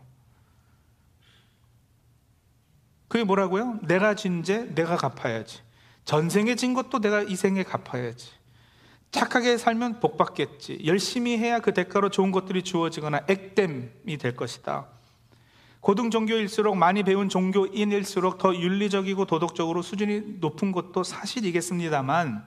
그게 3.08 3.24
뭐라고요? 3.24 3.80
내가 3.82 4.14
진죄 4.14 4.72
내가 4.76 4.96
갚아야지. 4.96 5.62
전생에 6.06 6.54
진 6.54 6.72
것도 6.72 7.00
내가 7.00 7.22
이 7.22 7.36
생에 7.36 7.64
갚아야지. 7.64 8.30
착하게 9.10 9.58
살면 9.58 10.00
복 10.00 10.16
받겠지. 10.16 10.80
열심히 10.84 11.36
해야 11.36 11.58
그 11.58 11.74
대가로 11.74 12.10
좋은 12.10 12.30
것들이 12.30 12.62
주어지거나 12.62 13.22
액땜이 13.28 14.16
될 14.18 14.36
것이다. 14.36 14.86
고등 15.80 16.10
종교일수록 16.10 16.76
많이 16.76 17.02
배운 17.02 17.28
종교인일수록 17.28 18.38
더 18.38 18.54
윤리적이고 18.54 19.24
도덕적으로 19.26 19.82
수준이 19.82 20.38
높은 20.40 20.72
것도 20.72 21.02
사실이겠습니다만 21.02 22.46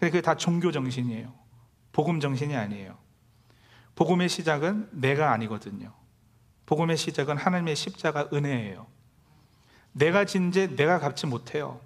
그게 0.00 0.20
다 0.20 0.36
종교 0.36 0.70
정신이에요. 0.70 1.32
복음 1.92 2.20
정신이 2.20 2.54
아니에요. 2.54 2.96
복음의 3.96 4.28
시작은 4.28 4.90
내가 4.92 5.32
아니거든요. 5.32 5.92
복음의 6.66 6.96
시작은 6.96 7.36
하나님의 7.36 7.74
십자가 7.74 8.28
은혜예요. 8.32 8.86
내가 9.92 10.24
진죄 10.24 10.68
내가 10.76 10.98
갚지 10.98 11.26
못해요. 11.26 11.80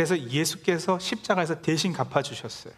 그래서 0.00 0.18
예수께서 0.18 0.98
십자가에서 0.98 1.60
대신 1.60 1.92
갚아주셨어요. 1.92 2.72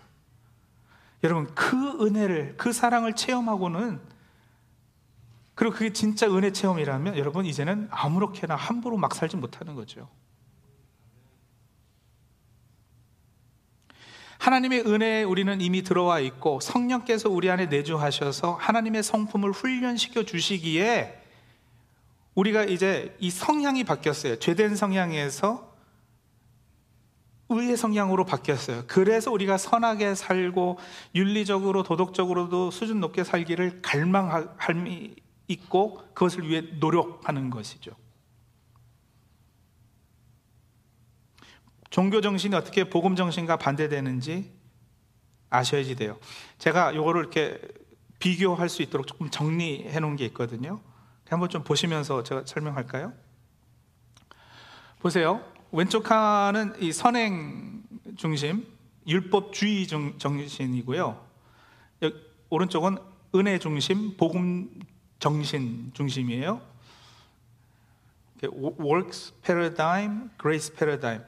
여러분, 1.22 1.54
그 1.54 2.04
은혜를, 2.04 2.56
그 2.56 2.72
사랑을 2.72 3.14
체험하고는, 3.14 4.00
그리고 5.54 5.72
그게 5.72 5.92
진짜 5.92 6.26
은혜 6.26 6.50
체험이라면, 6.50 7.16
여러분, 7.16 7.46
이제는 7.46 7.86
아무렇게나 7.92 8.56
함부로 8.56 8.96
막 8.96 9.14
살지 9.14 9.36
못하는 9.36 9.76
거죠. 9.76 10.08
하나님의 14.40 14.80
은혜에 14.80 15.22
우리는 15.22 15.60
이미 15.60 15.84
들어와 15.84 16.18
있고, 16.18 16.58
성령께서 16.58 17.30
우리 17.30 17.48
안에 17.52 17.66
내주하셔서 17.66 18.54
하나님의 18.54 19.04
성품을 19.04 19.52
훈련시켜 19.52 20.24
주시기에, 20.24 21.22
우리가 22.34 22.64
이제 22.64 23.16
이 23.20 23.30
성향이 23.30 23.84
바뀌었어요. 23.84 24.40
죄된 24.40 24.74
성향에서 24.74 25.71
의의 27.52 27.76
성향으로 27.76 28.24
바뀌었어요. 28.24 28.84
그래서 28.86 29.30
우리가 29.30 29.58
선하게 29.58 30.14
살고 30.14 30.78
윤리적으로 31.14 31.82
도덕적으로도 31.82 32.70
수준 32.70 33.00
높게 33.00 33.24
살기를 33.24 33.82
갈망함이 33.82 35.14
있고 35.48 35.98
그것을 36.14 36.48
위해 36.48 36.62
노력하는 36.78 37.50
것이죠. 37.50 37.92
종교 41.90 42.22
정신이 42.22 42.54
어떻게 42.54 42.84
복음 42.84 43.16
정신과 43.16 43.58
반대되는지 43.58 44.50
아셔야지 45.50 45.94
돼요. 45.96 46.18
제가 46.58 46.92
이거를 46.92 47.20
이렇게 47.20 47.60
비교할 48.18 48.68
수 48.70 48.82
있도록 48.82 49.06
조금 49.06 49.28
정리해 49.28 50.00
놓은 50.00 50.16
게 50.16 50.24
있거든요. 50.26 50.80
한번 51.28 51.48
좀 51.48 51.64
보시면서 51.64 52.22
제가 52.22 52.44
설명할까요? 52.46 53.12
보세요. 55.00 55.51
왼쪽 55.74 56.02
칸은 56.02 56.82
이 56.82 56.92
선행 56.92 57.82
중심, 58.16 58.66
율법주의 59.06 59.86
정신이고요. 60.18 61.26
오른쪽은 62.50 62.98
은혜 63.34 63.58
중심, 63.58 64.14
복음 64.18 64.68
정신 65.18 65.90
중심이에요. 65.94 66.60
works 68.42 69.32
paradigm, 69.40 70.28
grace 70.38 70.76
paradigm. 70.76 71.24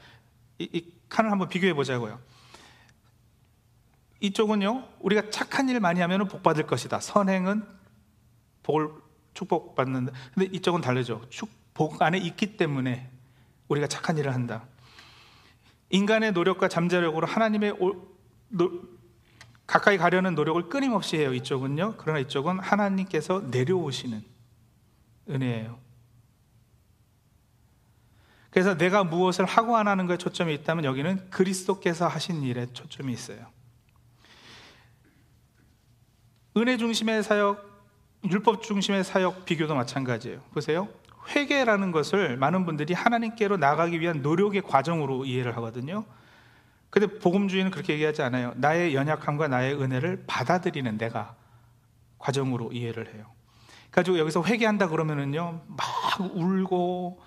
이, 0.59 0.69
이 0.75 0.93
칸을 1.09 1.31
한번 1.31 1.49
비교해 1.49 1.73
보자고요. 1.73 2.21
이쪽은요, 4.21 4.89
우리가 5.01 5.31
착한 5.31 5.71
일 5.71 5.81
많이 5.81 6.01
하면 6.01 6.29
복 6.29 6.43
받을 6.43 6.67
것이다. 6.67 7.01
선행은 7.01 7.67
복을 8.63 8.91
축복 9.33 9.75
받는다. 9.75 10.13
근데 10.35 10.55
이쪽은 10.55 10.83
다르죠. 10.83 11.25
축복 11.31 12.03
안에 12.03 12.19
있기 12.19 12.59
때문에 12.59 13.14
우리가 13.69 13.87
착한 13.87 14.19
일을 14.19 14.35
한다. 14.35 14.67
인간의 15.91 16.33
노력과 16.33 16.69
잠재력으로 16.69 17.27
하나님의 17.27 17.77
오, 17.79 18.09
노, 18.49 18.71
가까이 19.67 19.97
가려는 19.97 20.35
노력을 20.35 20.69
끊임없이 20.69 21.17
해요. 21.17 21.33
이쪽은요. 21.33 21.95
그러나 21.99 22.19
이쪽은 22.19 22.59
하나님께서 22.59 23.41
내려오시는 23.51 24.23
은혜예요. 25.31 25.79
그래서 28.51 28.77
내가 28.77 29.03
무엇을 29.03 29.47
하고 29.47 29.77
안 29.77 29.89
하는 29.89 30.07
것에 30.07 30.19
초점이 30.19 30.55
있다면 30.55 30.85
여기는 30.85 31.31
그리스도께서 31.31 32.07
하신 32.07 32.43
일에 32.43 32.67
초점이 32.73 33.13
있어요. 33.13 33.47
은혜 36.57 36.77
중심의 36.77 37.25
사역, 37.25 37.69
율법 38.25 38.63
중심의 38.63 39.03
사역 39.03 39.45
비교도 39.45 39.75
마찬가지예요. 39.75 40.41
보세요. 40.53 40.89
회개라는 41.29 41.93
것을 41.93 42.37
많은 42.37 42.67
분들이 42.67 42.95
하나님께로 42.95 43.57
나가기 43.57 44.01
위한 44.01 44.23
노력의 44.23 44.63
과정으로 44.63 45.25
이해를 45.25 45.57
하거든요. 45.57 46.05
근데 46.91 47.19
복음주의는 47.19 47.71
그렇게 47.71 47.95
얘기하지 47.95 48.23
않아요. 48.23 48.53
나의 48.57 48.95
연약함과 48.95 49.49
나의 49.49 49.75
은혜를 49.75 50.25
받아들이는 50.27 50.97
내가 50.99 51.35
과정으로 52.19 52.73
이해를 52.73 53.13
해요. 53.15 53.27
가지고 53.91 54.19
여기서 54.19 54.43
회개한다 54.45 54.89
그러면은요, 54.89 55.63
막 55.67 55.87
울고, 56.21 57.21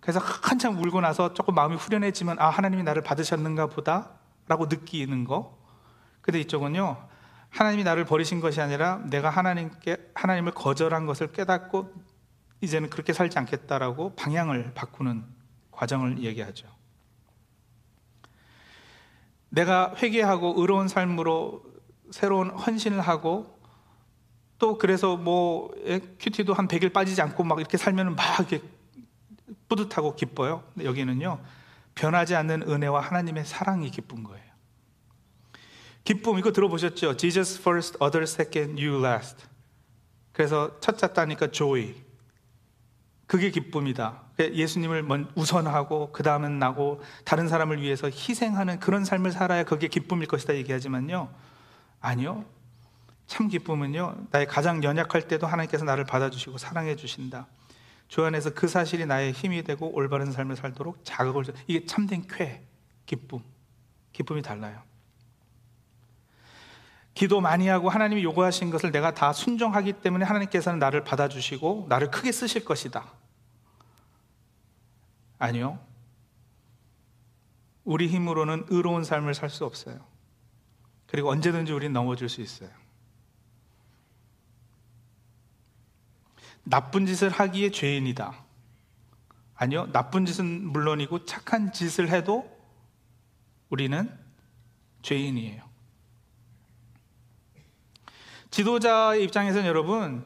그래서 0.00 0.18
한참 0.18 0.78
울고 0.78 1.00
나서 1.00 1.32
조금 1.34 1.54
마음이 1.54 1.76
후련해지면, 1.76 2.38
아, 2.38 2.48
하나님이 2.48 2.82
나를 2.82 3.02
받으셨는가 3.02 3.66
보다, 3.66 4.10
라고 4.48 4.66
느끼는 4.66 5.24
거. 5.24 5.58
근데 6.20 6.40
이쪽은요, 6.40 7.08
하나님이 7.50 7.84
나를 7.84 8.04
버리신 8.04 8.40
것이 8.40 8.60
아니라 8.60 9.00
내가 9.10 9.30
하나님께, 9.30 10.10
하나님을 10.14 10.52
거절한 10.52 11.06
것을 11.06 11.32
깨닫고 11.32 11.92
이제는 12.62 12.88
그렇게 12.88 13.12
살지 13.12 13.38
않겠다라고 13.38 14.14
방향을 14.14 14.72
바꾸는 14.74 15.24
과정을 15.72 16.22
얘기하죠. 16.22 16.68
내가 19.50 19.94
회개하고 19.96 20.54
의로운 20.56 20.88
삶으로 20.88 21.62
새로운 22.10 22.50
헌신을 22.50 23.00
하고 23.00 23.58
또 24.58 24.78
그래서 24.78 25.16
뭐 25.16 25.74
큐티도 26.20 26.54
한 26.54 26.68
100일 26.68 26.92
빠지지 26.92 27.20
않고 27.20 27.42
막 27.42 27.58
이렇게 27.58 27.76
살면 27.76 28.14
막 28.14 28.38
이렇게 28.38 28.62
뿌듯하고 29.68 30.14
기뻐요. 30.14 30.62
여기는요. 30.82 31.42
변하지 31.94 32.36
않는 32.36 32.62
은혜와 32.62 33.00
하나님의 33.00 33.44
사랑이 33.44 33.90
기쁜 33.90 34.22
거예요. 34.22 34.44
기쁨 36.04 36.38
이거 36.38 36.52
들어보셨죠? 36.52 37.16
Jesus 37.16 37.58
first, 37.60 37.98
others 38.00 38.34
second, 38.34 38.82
you 38.82 39.04
last. 39.04 39.44
그래서 40.32 40.78
첫 40.80 40.96
잤다니까 40.96 41.50
joy. 41.50 41.94
그게 43.32 43.48
기쁨이다. 43.48 44.20
예수님을 44.38 45.06
우선하고 45.34 46.12
그 46.12 46.22
다음은 46.22 46.58
나고 46.58 47.00
다른 47.24 47.48
사람을 47.48 47.80
위해서 47.80 48.08
희생하는 48.08 48.78
그런 48.78 49.06
삶을 49.06 49.32
살아야 49.32 49.64
그게 49.64 49.88
기쁨일 49.88 50.28
것이다 50.28 50.54
얘기하지만요. 50.56 51.30
아니요. 52.02 52.44
참 53.26 53.48
기쁨은요. 53.48 54.26
나의 54.32 54.46
가장 54.46 54.84
연약할 54.84 55.28
때도 55.28 55.46
하나님께서 55.46 55.86
나를 55.86 56.04
받아주시고 56.04 56.58
사랑해 56.58 56.94
주신다. 56.94 57.46
주 58.06 58.22
안에서 58.22 58.52
그 58.52 58.68
사실이 58.68 59.06
나의 59.06 59.32
힘이 59.32 59.62
되고 59.62 59.90
올바른 59.94 60.30
삶을 60.30 60.56
살도록 60.56 60.98
자극을 61.02 61.44
줘. 61.44 61.52
이게 61.66 61.86
참된 61.86 62.26
쾌, 62.28 62.62
기쁨. 63.06 63.38
기쁨이 64.12 64.42
달라요. 64.42 64.82
기도 67.14 67.40
많이 67.40 67.66
하고 67.68 67.88
하나님이 67.88 68.24
요구하신 68.24 68.68
것을 68.68 68.92
내가 68.92 69.14
다 69.14 69.32
순종하기 69.32 69.94
때문에 69.94 70.26
하나님께서는 70.26 70.78
나를 70.78 71.02
받아주시고 71.02 71.86
나를 71.88 72.10
크게 72.10 72.30
쓰실 72.30 72.66
것이다. 72.66 73.21
아니요. 75.42 75.80
우리 77.82 78.06
힘으로는 78.06 78.66
의로운 78.68 79.02
삶을 79.02 79.34
살 79.34 79.50
수 79.50 79.64
없어요. 79.64 80.06
그리고 81.08 81.30
언제든지 81.30 81.72
우리는 81.72 81.92
넘어질 81.92 82.28
수 82.28 82.40
있어요. 82.40 82.70
나쁜 86.62 87.06
짓을 87.06 87.28
하기에 87.28 87.72
죄인이다. 87.72 88.32
아니요. 89.56 89.90
나쁜 89.90 90.26
짓은 90.26 90.68
물론이고 90.68 91.24
착한 91.24 91.72
짓을 91.72 92.08
해도 92.08 92.48
우리는 93.68 94.16
죄인이에요. 95.02 95.64
지도자의 98.52 99.24
입장에서는 99.24 99.66
여러분, 99.66 100.24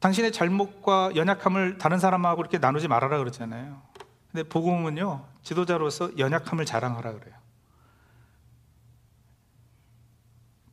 당신의 0.00 0.32
잘못과 0.32 1.12
연약함을 1.14 1.78
다른 1.78 2.00
사람하고 2.00 2.40
이렇게 2.40 2.58
나누지 2.58 2.88
말아라 2.88 3.18
그러잖아요. 3.18 3.89
근데 4.30 4.48
복음은요 4.48 5.26
지도자로서 5.42 6.18
연약함을 6.18 6.64
자랑하라 6.64 7.12
그래요. 7.12 7.34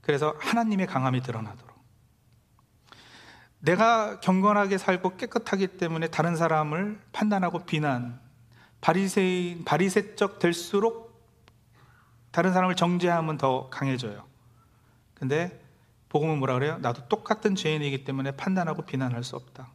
그래서 0.02 0.36
하나님의 0.39 0.88
강함이 0.88 1.22
드러나도록. 1.22 1.76
내가 3.60 4.20
경건하게 4.20 4.78
살고 4.78 5.17
깨끗하기 5.17 5.78
때문에 5.78 6.08
다른 6.08 6.36
사람을 6.36 7.00
판단하고 7.12 7.65
비난, 7.65 8.20
바리새인, 8.80 9.65
바리새적 9.65 10.39
될수록 10.39 11.08
다른 12.32 12.54
사람을 12.54 12.76
정죄하면 12.76 13.38
더 13.38 13.70
강해져요. 13.70 14.26
근데 15.13 15.62
복음은 16.10 16.38
뭐라 16.38 16.54
그래요? 16.54 16.78
나도 16.78 17.08
똑같은 17.08 17.56
죄인이기 17.56 18.04
때문에 18.04 18.32
판단하고 18.32 18.84
비난할 18.84 19.24
수 19.24 19.36
없다. 19.36 19.70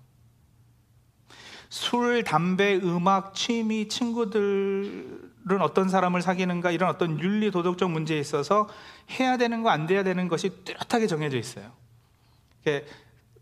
술, 1.73 2.23
담배, 2.23 2.75
음악, 2.77 3.35
취미, 3.35 3.89
친구들은 3.89 5.63
어떤 5.63 5.89
사람을 5.89 6.21
사귀는가 6.21 6.71
이런 6.71 6.91
어떤 6.91 7.19
윤리 7.19 7.51
도덕적 7.51 7.91
문제에 7.91 8.19
있어서 8.19 8.69
해야 9.19 9.39
되는 9.39 9.63
거 9.63 9.71
안 9.71 9.87
돼야 9.87 10.03
되는 10.03 10.29
것이 10.29 10.51
뚜렷하게 10.65 11.07
정해져 11.07 11.39
있어요. 11.39 11.73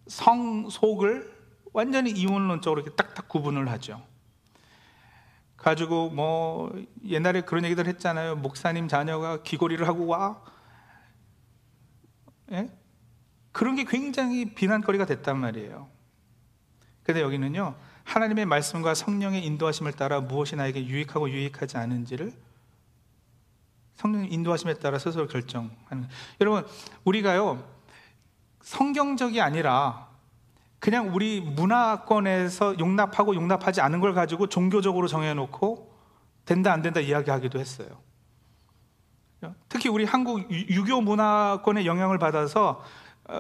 성, 0.07 0.71
속을 0.71 1.29
완전히 1.73 2.13
이원론적으로 2.13 2.83
이렇게 2.83 2.95
딱딱 2.95 3.29
구분을 3.29 3.69
하죠. 3.69 4.01
가지고 5.57 6.11
뭐 6.11 6.73
옛날에 7.05 7.41
그런 7.41 7.65
얘기들 7.65 7.89
했잖아요. 7.89 8.37
목사님 8.37 8.87
자녀가 8.87 9.43
귀걸이를 9.43 9.89
하고 9.89 10.07
와. 10.07 10.41
예? 12.53 12.71
그런 13.51 13.75
게 13.75 13.83
굉장히 13.83 14.55
비난거리가 14.55 15.05
됐단 15.05 15.37
말이에요. 15.37 15.89
근데 17.03 17.23
여기는요. 17.23 17.90
하나님의 18.11 18.45
말씀과 18.47 18.95
성령의 18.95 19.45
인도하심을 19.47 19.93
따라 19.93 20.21
무엇이 20.21 20.57
나에게 20.57 20.85
유익하고 20.85 21.31
유익하지 21.31 21.77
않은지를 21.77 22.33
성령의 23.95 24.33
인도하심에 24.33 24.75
따라 24.75 24.99
스스로 24.99 25.29
결정하는. 25.29 26.09
여러분, 26.41 26.67
우리가요. 27.05 27.63
성경적이 28.63 29.41
아니라 29.41 30.09
그냥 30.81 31.15
우리 31.15 31.41
문화권에서 31.41 32.81
용납하고 32.81 33.37
용납하지 33.37 33.81
않은 33.81 34.01
걸 34.01 34.13
가지고 34.13 34.49
종교적으로 34.49 35.07
정해놓고 35.07 35.95
된다 36.47 36.73
안 36.73 36.83
된다 36.83 36.99
이야기하기도 36.99 37.61
했어요. 37.61 37.89
특히 39.69 39.89
우리 39.89 40.05
한국 40.05 40.51
유교 40.51 41.01
문화권의 41.01 41.87
영향을 41.87 42.19
받아서 42.19 42.83
어, 42.83 42.85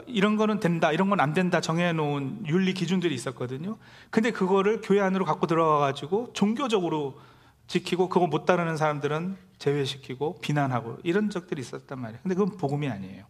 이런 0.07 0.37
거는 0.37 0.61
된다, 0.61 0.93
이런 0.93 1.09
건 1.11 1.21
안 1.21 1.35
된다 1.35 1.61
정해놓은 1.61 2.47
윤리 2.47 2.75
기준들이 2.75 3.15
있었거든요. 3.15 3.77
근데 4.11 4.31
그거를 4.31 4.81
교회 4.83 5.01
안으로 5.01 5.25
갖고 5.25 5.47
들어와가지고 5.47 6.33
종교적으로 6.33 7.19
지키고 7.67 8.09
그거 8.09 8.27
못 8.27 8.47
따르는 8.47 8.77
사람들은 8.77 9.37
제외시키고 9.59 10.41
비난하고 10.41 10.99
이런 11.05 11.31
적들이 11.31 11.61
있었단 11.61 12.01
말이에요. 12.01 12.21
근데 12.23 12.35
그건 12.35 12.57
복음이 12.57 12.89
아니에요. 12.89 13.25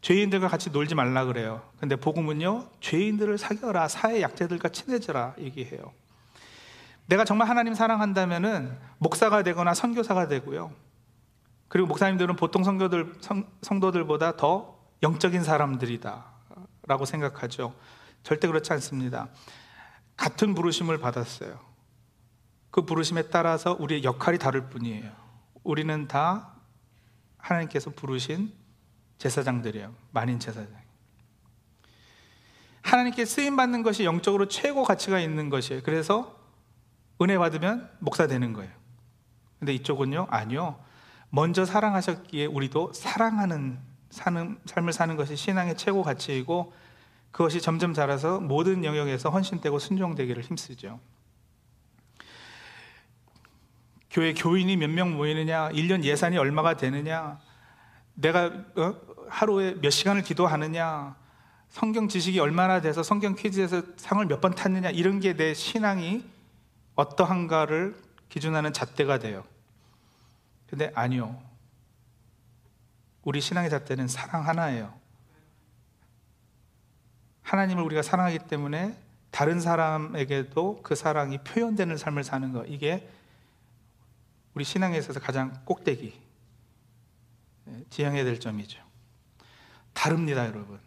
죄인들과 0.00 0.46
같이 0.48 0.70
놀지 0.70 0.94
말라 0.94 1.24
그래요. 1.24 1.62
근데 1.80 1.96
복음은요, 1.96 2.68
죄인들을 2.80 3.36
사겨라, 3.36 3.88
사회 3.88 4.22
약자들과 4.22 4.68
친해져라 4.68 5.34
얘기해요. 5.40 5.92
내가 7.06 7.24
정말 7.24 7.48
하나님 7.48 7.74
사랑한다면은 7.74 8.78
목사가 8.98 9.42
되거나 9.42 9.74
선교사가 9.74 10.28
되고요. 10.28 10.70
그리고 11.66 11.88
목사님들은 11.88 12.36
보통 12.36 12.62
성교들, 12.62 13.14
성, 13.20 13.44
성도들보다 13.62 14.36
더 14.36 14.77
영적인 15.02 15.42
사람들이다 15.42 16.24
라고 16.86 17.04
생각하죠. 17.04 17.74
절대 18.22 18.46
그렇지 18.46 18.72
않습니다. 18.74 19.28
같은 20.16 20.54
부르심을 20.54 20.98
받았어요. 20.98 21.58
그 22.70 22.82
부르심에 22.82 23.28
따라서 23.28 23.76
우리의 23.78 24.04
역할이 24.04 24.38
다를 24.38 24.68
뿐이에요. 24.68 25.10
우리는 25.62 26.08
다 26.08 26.54
하나님께서 27.38 27.90
부르신 27.90 28.52
제사장들이에요. 29.18 29.94
만인 30.12 30.38
제사장. 30.38 30.76
하나님께 32.82 33.24
쓰임 33.24 33.56
받는 33.56 33.82
것이 33.82 34.04
영적으로 34.04 34.48
최고 34.48 34.82
가치가 34.82 35.18
있는 35.18 35.50
것이에요. 35.50 35.82
그래서 35.82 36.38
은혜 37.20 37.36
받으면 37.36 37.90
목사 37.98 38.26
되는 38.26 38.52
거예요. 38.52 38.72
근데 39.58 39.74
이쪽은요, 39.74 40.28
아니요. 40.30 40.78
먼저 41.30 41.64
사랑하셨기에 41.64 42.46
우리도 42.46 42.92
사랑하는 42.92 43.78
사는, 44.10 44.58
삶을 44.64 44.92
사는 44.92 45.16
것이 45.16 45.36
신앙의 45.36 45.76
최고 45.76 46.02
가치이고 46.02 46.72
그것이 47.30 47.60
점점 47.60 47.92
자라서 47.94 48.40
모든 48.40 48.84
영역에서 48.84 49.30
헌신되고 49.30 49.78
순종되기를 49.78 50.42
힘쓰죠. 50.42 50.98
교회 54.10 54.32
교인이 54.32 54.76
몇 54.76 54.88
명 54.90 55.16
모이느냐, 55.16 55.68
1년 55.70 56.02
예산이 56.02 56.38
얼마가 56.38 56.76
되느냐, 56.76 57.38
내가 58.14 58.46
어? 58.76 58.94
하루에 59.28 59.74
몇 59.80 59.90
시간을 59.90 60.22
기도하느냐, 60.22 61.14
성경 61.68 62.08
지식이 62.08 62.40
얼마나 62.40 62.80
돼서 62.80 63.02
성경 63.02 63.34
퀴즈에서 63.34 63.82
상을 63.96 64.24
몇 64.24 64.40
번 64.40 64.54
탔느냐, 64.54 64.90
이런 64.90 65.20
게 65.20 65.34
내 65.34 65.52
신앙이 65.52 66.24
어떠한가를 66.94 67.94
기준하는 68.30 68.72
잣대가 68.72 69.18
돼요. 69.18 69.44
근데 70.68 70.90
아니요. 70.94 71.38
우리 73.28 73.42
신앙의 73.42 73.68
잣대는 73.68 74.08
사랑 74.08 74.48
하나예요. 74.48 74.98
하나님을 77.42 77.82
우리가 77.82 78.00
사랑하기 78.00 78.38
때문에 78.48 78.98
다른 79.30 79.60
사람에게도 79.60 80.80
그 80.82 80.94
사랑이 80.94 81.36
표현되는 81.44 81.98
삶을 81.98 82.24
사는 82.24 82.50
것. 82.54 82.64
이게 82.68 83.06
우리 84.54 84.64
신앙에 84.64 84.96
있어서 84.96 85.20
가장 85.20 85.60
꼭대기, 85.66 86.18
예, 87.68 87.84
지향해야 87.90 88.24
될 88.24 88.40
점이죠. 88.40 88.82
다릅니다, 89.92 90.46
여러분. 90.46 90.80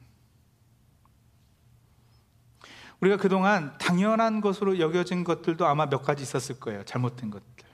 우리가 3.02 3.18
그동안 3.18 3.78
당연한 3.78 4.42
것으로 4.42 4.80
여겨진 4.80 5.24
것들도 5.24 5.68
아마 5.68 5.86
몇 5.86 6.02
가지 6.02 6.24
있었을 6.24 6.60
거예요. 6.60 6.84
잘못된 6.86 7.30
것들. 7.30 7.68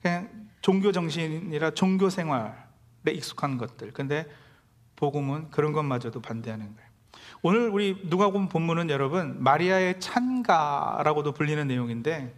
그냥 0.00 0.48
종교 0.62 0.90
정신이라 0.90 1.72
종교 1.72 2.08
생활에 2.08 2.67
익숙한 3.06 3.58
것들. 3.58 3.92
근데 3.92 4.26
복음은 4.96 5.50
그런 5.50 5.72
것마저도 5.72 6.20
반대하는 6.20 6.74
거예요. 6.74 6.88
오늘 7.42 7.68
우리 7.68 8.00
누가복음 8.04 8.48
본문은 8.48 8.90
여러분 8.90 9.42
마리아의 9.42 10.00
찬가라고도 10.00 11.32
불리는 11.32 11.66
내용인데 11.66 12.34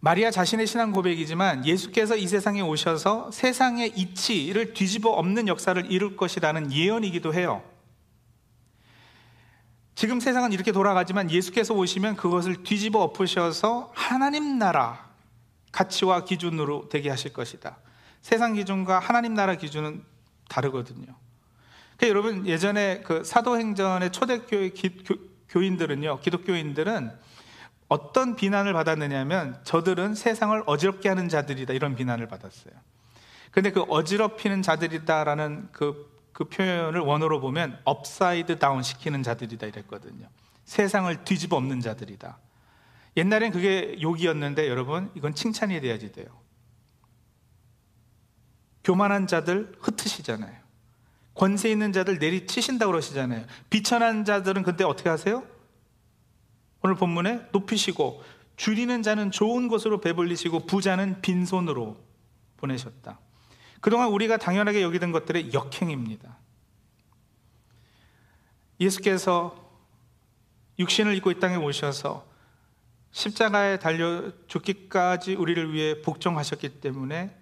마리아 0.00 0.30
자신의 0.30 0.66
신앙 0.66 0.92
고백이지만 0.92 1.66
예수께서 1.66 2.16
이 2.16 2.26
세상에 2.26 2.62
오셔서 2.62 3.30
세상의 3.30 3.92
이치를 3.96 4.72
뒤집어 4.72 5.10
엎는 5.10 5.46
역사를 5.46 5.92
이룰 5.92 6.16
것이라는 6.16 6.72
예언이기도 6.72 7.34
해요. 7.34 7.62
지금 9.94 10.18
세상은 10.18 10.52
이렇게 10.52 10.72
돌아가지만 10.72 11.30
예수께서 11.30 11.74
오시면 11.74 12.16
그것을 12.16 12.62
뒤집어 12.62 13.00
엎으셔서 13.02 13.92
하나님 13.94 14.58
나라 14.58 15.10
가치와 15.72 16.24
기준으로 16.24 16.88
되게 16.88 17.10
하실 17.10 17.34
것이다. 17.34 17.76
세상 18.20 18.54
기준과 18.54 18.98
하나님 18.98 19.34
나라 19.34 19.54
기준은 19.54 20.02
다르거든요. 20.48 21.14
그러니까 21.96 22.08
여러분 22.08 22.46
예전에 22.46 23.02
그 23.02 23.24
사도행전의 23.24 24.12
초대교회 24.12 24.72
교인들은요, 25.48 26.20
기독교인들은 26.20 27.10
어떤 27.88 28.36
비난을 28.36 28.72
받았느냐면 28.72 29.60
저들은 29.64 30.14
세상을 30.14 30.62
어지럽게 30.64 31.08
하는 31.08 31.28
자들이다 31.28 31.74
이런 31.74 31.96
비난을 31.96 32.28
받았어요. 32.28 32.72
근데 33.50 33.72
그 33.72 33.82
어지럽히는 33.82 34.62
자들이다라는 34.62 35.70
그, 35.72 36.08
그 36.32 36.44
표현을 36.44 37.00
원어로 37.00 37.40
보면 37.40 37.80
upside 37.84 38.60
down 38.60 38.82
시키는 38.82 39.24
자들이다 39.24 39.66
이랬거든요. 39.66 40.28
세상을 40.66 41.24
뒤집어 41.24 41.56
엎는 41.56 41.80
자들이다. 41.80 42.38
옛날엔 43.16 43.50
그게 43.50 44.00
욕이었는데 44.00 44.68
여러분 44.68 45.10
이건 45.16 45.34
칭찬이 45.34 45.80
돼야지 45.80 46.12
돼요. 46.12 46.28
교만한 48.84 49.26
자들 49.26 49.72
흩으시잖아요. 49.80 50.58
권세 51.34 51.70
있는 51.70 51.92
자들 51.92 52.18
내리치신다고 52.18 52.92
그러시잖아요. 52.92 53.44
비천한 53.70 54.24
자들은 54.24 54.62
그때 54.62 54.84
어떻게 54.84 55.08
하세요? 55.08 55.42
오늘 56.82 56.96
본문에 56.96 57.48
높이시고 57.52 58.22
줄이는 58.56 59.02
자는 59.02 59.30
좋은 59.30 59.68
것으로 59.68 60.00
배불리시고 60.00 60.66
부자는 60.66 61.22
빈손으로 61.22 61.96
보내셨다. 62.58 63.18
그동안 63.80 64.08
우리가 64.08 64.36
당연하게 64.36 64.82
여기던 64.82 65.12
것들의 65.12 65.54
역행입니다. 65.54 66.36
예수께서 68.80 69.70
육신을 70.78 71.14
입고 71.16 71.30
이 71.30 71.40
땅에 71.40 71.56
오셔서 71.56 72.26
십자가에 73.12 73.78
달려 73.78 74.30
죽기까지 74.46 75.34
우리를 75.34 75.72
위해 75.72 76.00
복종하셨기 76.02 76.80
때문에 76.80 77.36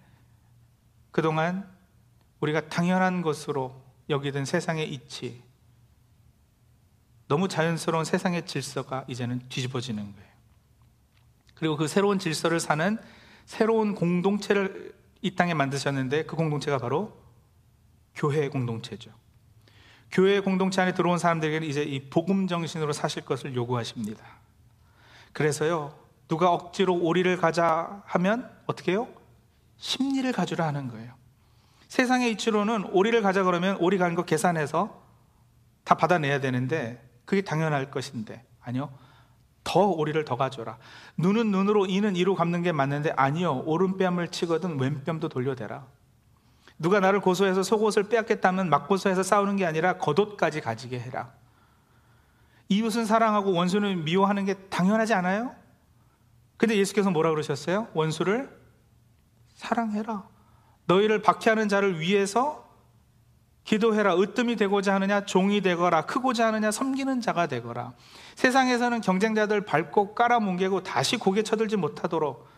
그동안 1.11 1.69
우리가 2.41 2.69
당연한 2.69 3.23
것으로 3.23 3.83
여기던 4.09 4.45
세상의 4.45 4.93
이치, 4.93 5.43
너무 7.27 7.47
자연스러운 7.49 8.05
세상의 8.05 8.47
질서가 8.47 9.05
이제는 9.07 9.43
뒤집어지는 9.49 10.03
거예요. 10.03 10.29
그리고 11.55 11.77
그 11.77 11.89
새로운 11.89 12.19
질서를 12.19 12.59
사는 12.61 12.99
새로운 13.45 13.95
공동체를 13.95 14.95
이 15.21 15.35
땅에 15.35 15.55
만드셨는데 15.55 16.25
그 16.25 16.37
공동체가 16.37 16.79
바로 16.79 17.17
교회 18.15 18.49
공동체죠. 18.49 19.11
교회 20.11 20.41
공동체 20.41 20.81
안에 20.81 20.95
들어온 20.95 21.19
사람들에게는 21.19 21.69
이제 21.69 21.83
이 21.83 22.09
복음 22.09 22.47
정신으로 22.47 22.93
사실 22.93 23.25
것을 23.25 23.55
요구하십니다. 23.55 24.25
그래서요, 25.33 25.95
누가 26.29 26.53
억지로 26.53 26.95
오리를 26.95 27.37
가자 27.37 28.03
하면 28.07 28.51
어떻게 28.67 28.93
해요? 28.93 29.09
심리를 29.79 30.31
가주라 30.33 30.67
하는 30.67 30.89
거예요. 30.89 31.15
세상의 31.89 32.33
이치로는 32.33 32.85
오리를 32.93 33.21
가자 33.23 33.43
그러면 33.43 33.77
오리 33.81 33.97
가는 33.97 34.15
거 34.15 34.25
계산해서 34.25 35.03
다 35.85 35.95
받아내야 35.95 36.41
되는데 36.41 37.03
그게 37.25 37.43
당연할 37.43 37.91
것인데 37.91 38.45
아니요. 38.61 38.91
더 39.65 39.87
오리를 39.87 40.23
더 40.25 40.37
가져라. 40.37 40.79
눈은 41.17 41.51
눈으로 41.51 41.87
이는 41.87 42.17
이로 42.17 42.35
갚는 42.35 42.63
게 42.63 42.73
맞는데 42.73 43.13
아니요. 43.17 43.63
오른뺨을 43.67 44.29
치거든 44.29 44.79
왼뺨도 44.79 45.29
돌려대라. 45.29 45.87
누가 46.79 47.01
나를 47.01 47.21
고소해서 47.21 47.63
속옷을 47.63 48.05
빼앗겠다면 48.05 48.71
막 48.71 48.89
고소해서 48.89 49.23
싸우는 49.23 49.57
게 49.57 49.67
아니라 49.67 49.99
겉옷까지 49.99 50.61
가지게 50.61 50.99
해라. 51.01 51.33
이웃은 52.69 53.07
사랑하고 53.07 53.53
원수는 53.53 54.05
미워하는 54.05 54.45
게 54.45 54.55
당연하지 54.55 55.15
않아요? 55.15 55.55
근데 56.57 56.77
예수께서 56.77 57.11
뭐라 57.11 57.31
그러셨어요? 57.31 57.89
원수를 57.95 58.59
사랑해라. 59.59 60.23
너희를 60.87 61.21
박해하는 61.21 61.69
자를 61.69 61.99
위해서 62.01 62.65
기도해라. 63.65 64.17
으뜸이 64.17 64.57
되고자 64.57 64.95
하느냐, 64.95 65.27
종이 65.27 65.61
되거라. 65.61 66.07
크고자 66.07 66.47
하느냐, 66.47 66.71
섬기는 66.71 67.21
자가 67.21 67.49
되거라. 67.49 67.93
세상에서는 68.37 69.01
경쟁자들 69.03 69.63
밟고 69.67 70.15
깔아뭉개고 70.15 70.85
다시 70.85 71.17
고개 71.19 71.43
쳐들지 71.43 71.77
못하도록 71.77 72.49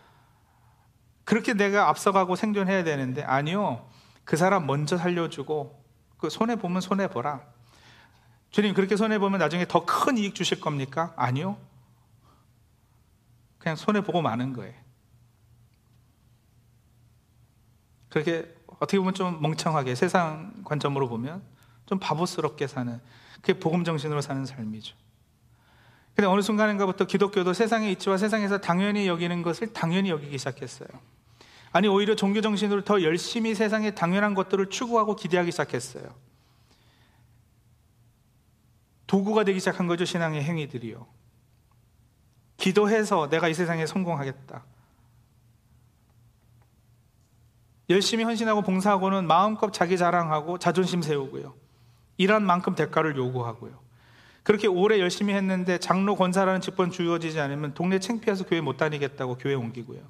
그렇게 1.25 1.53
내가 1.53 1.89
앞서가고 1.89 2.35
생존해야 2.35 2.83
되는데 2.83 3.23
아니요. 3.23 3.89
그 4.23 4.37
사람 4.37 4.65
먼저 4.67 4.95
살려주고 4.95 5.83
그 6.17 6.29
손해 6.29 6.55
보면 6.55 6.81
손해 6.81 7.07
보라. 7.07 7.41
주님 8.51 8.73
그렇게 8.73 8.95
손해 8.95 9.17
보면 9.17 9.39
나중에 9.39 9.65
더 9.65 9.85
큰 9.85 10.17
이익 10.17 10.35
주실 10.35 10.61
겁니까? 10.61 11.13
아니요. 11.17 11.57
그냥 13.57 13.75
손해 13.75 14.01
보고 14.01 14.21
마는 14.21 14.53
거예요. 14.53 14.73
그렇게 18.11 18.53
어떻게 18.79 18.99
보면 18.99 19.13
좀 19.13 19.41
멍청하게 19.41 19.95
세상 19.95 20.53
관점으로 20.65 21.09
보면 21.09 21.41
좀 21.87 21.97
바보스럽게 21.97 22.67
사는 22.67 22.99
그게 23.35 23.53
복음 23.53 23.83
정신으로 23.83 24.21
사는 24.21 24.45
삶이죠. 24.45 24.95
근데 26.15 26.27
어느 26.27 26.41
순간인가부터 26.41 27.05
기독교도 27.05 27.53
세상의 27.53 27.93
이치와 27.93 28.17
세상에서 28.17 28.59
당연히 28.59 29.07
여기는 29.07 29.41
것을 29.43 29.73
당연히 29.73 30.09
여기기 30.09 30.37
시작했어요. 30.37 30.89
아니 31.71 31.87
오히려 31.87 32.15
종교 32.15 32.41
정신으로 32.41 32.83
더 32.83 33.01
열심히 33.01 33.55
세상의 33.55 33.95
당연한 33.95 34.33
것들을 34.35 34.69
추구하고 34.69 35.15
기대하기 35.15 35.51
시작했어요. 35.51 36.03
도구가 39.07 39.45
되기 39.45 39.59
시작한 39.59 39.87
거죠 39.87 40.03
신앙의 40.03 40.43
행위들이요. 40.43 41.07
기도해서 42.57 43.29
내가 43.29 43.47
이 43.47 43.53
세상에 43.53 43.85
성공하겠다. 43.85 44.63
열심히 47.91 48.23
헌신하고 48.23 48.61
봉사하고는 48.61 49.27
마음껏 49.27 49.71
자기 49.71 49.97
자랑하고 49.97 50.57
자존심 50.57 51.01
세우고요. 51.01 51.53
일한 52.17 52.43
만큼 52.43 52.75
대가를 52.75 53.15
요구하고요. 53.15 53.79
그렇게 54.43 54.67
오래 54.67 54.99
열심히 54.99 55.33
했는데 55.33 55.77
장로 55.77 56.15
권사라는 56.15 56.61
직분 56.61 56.91
주어지지 56.91 57.39
않으면 57.39 57.73
동네 57.73 57.99
창피해서 57.99 58.45
교회 58.45 58.61
못 58.61 58.77
다니겠다고 58.77 59.37
교회 59.37 59.53
옮기고요. 59.53 60.01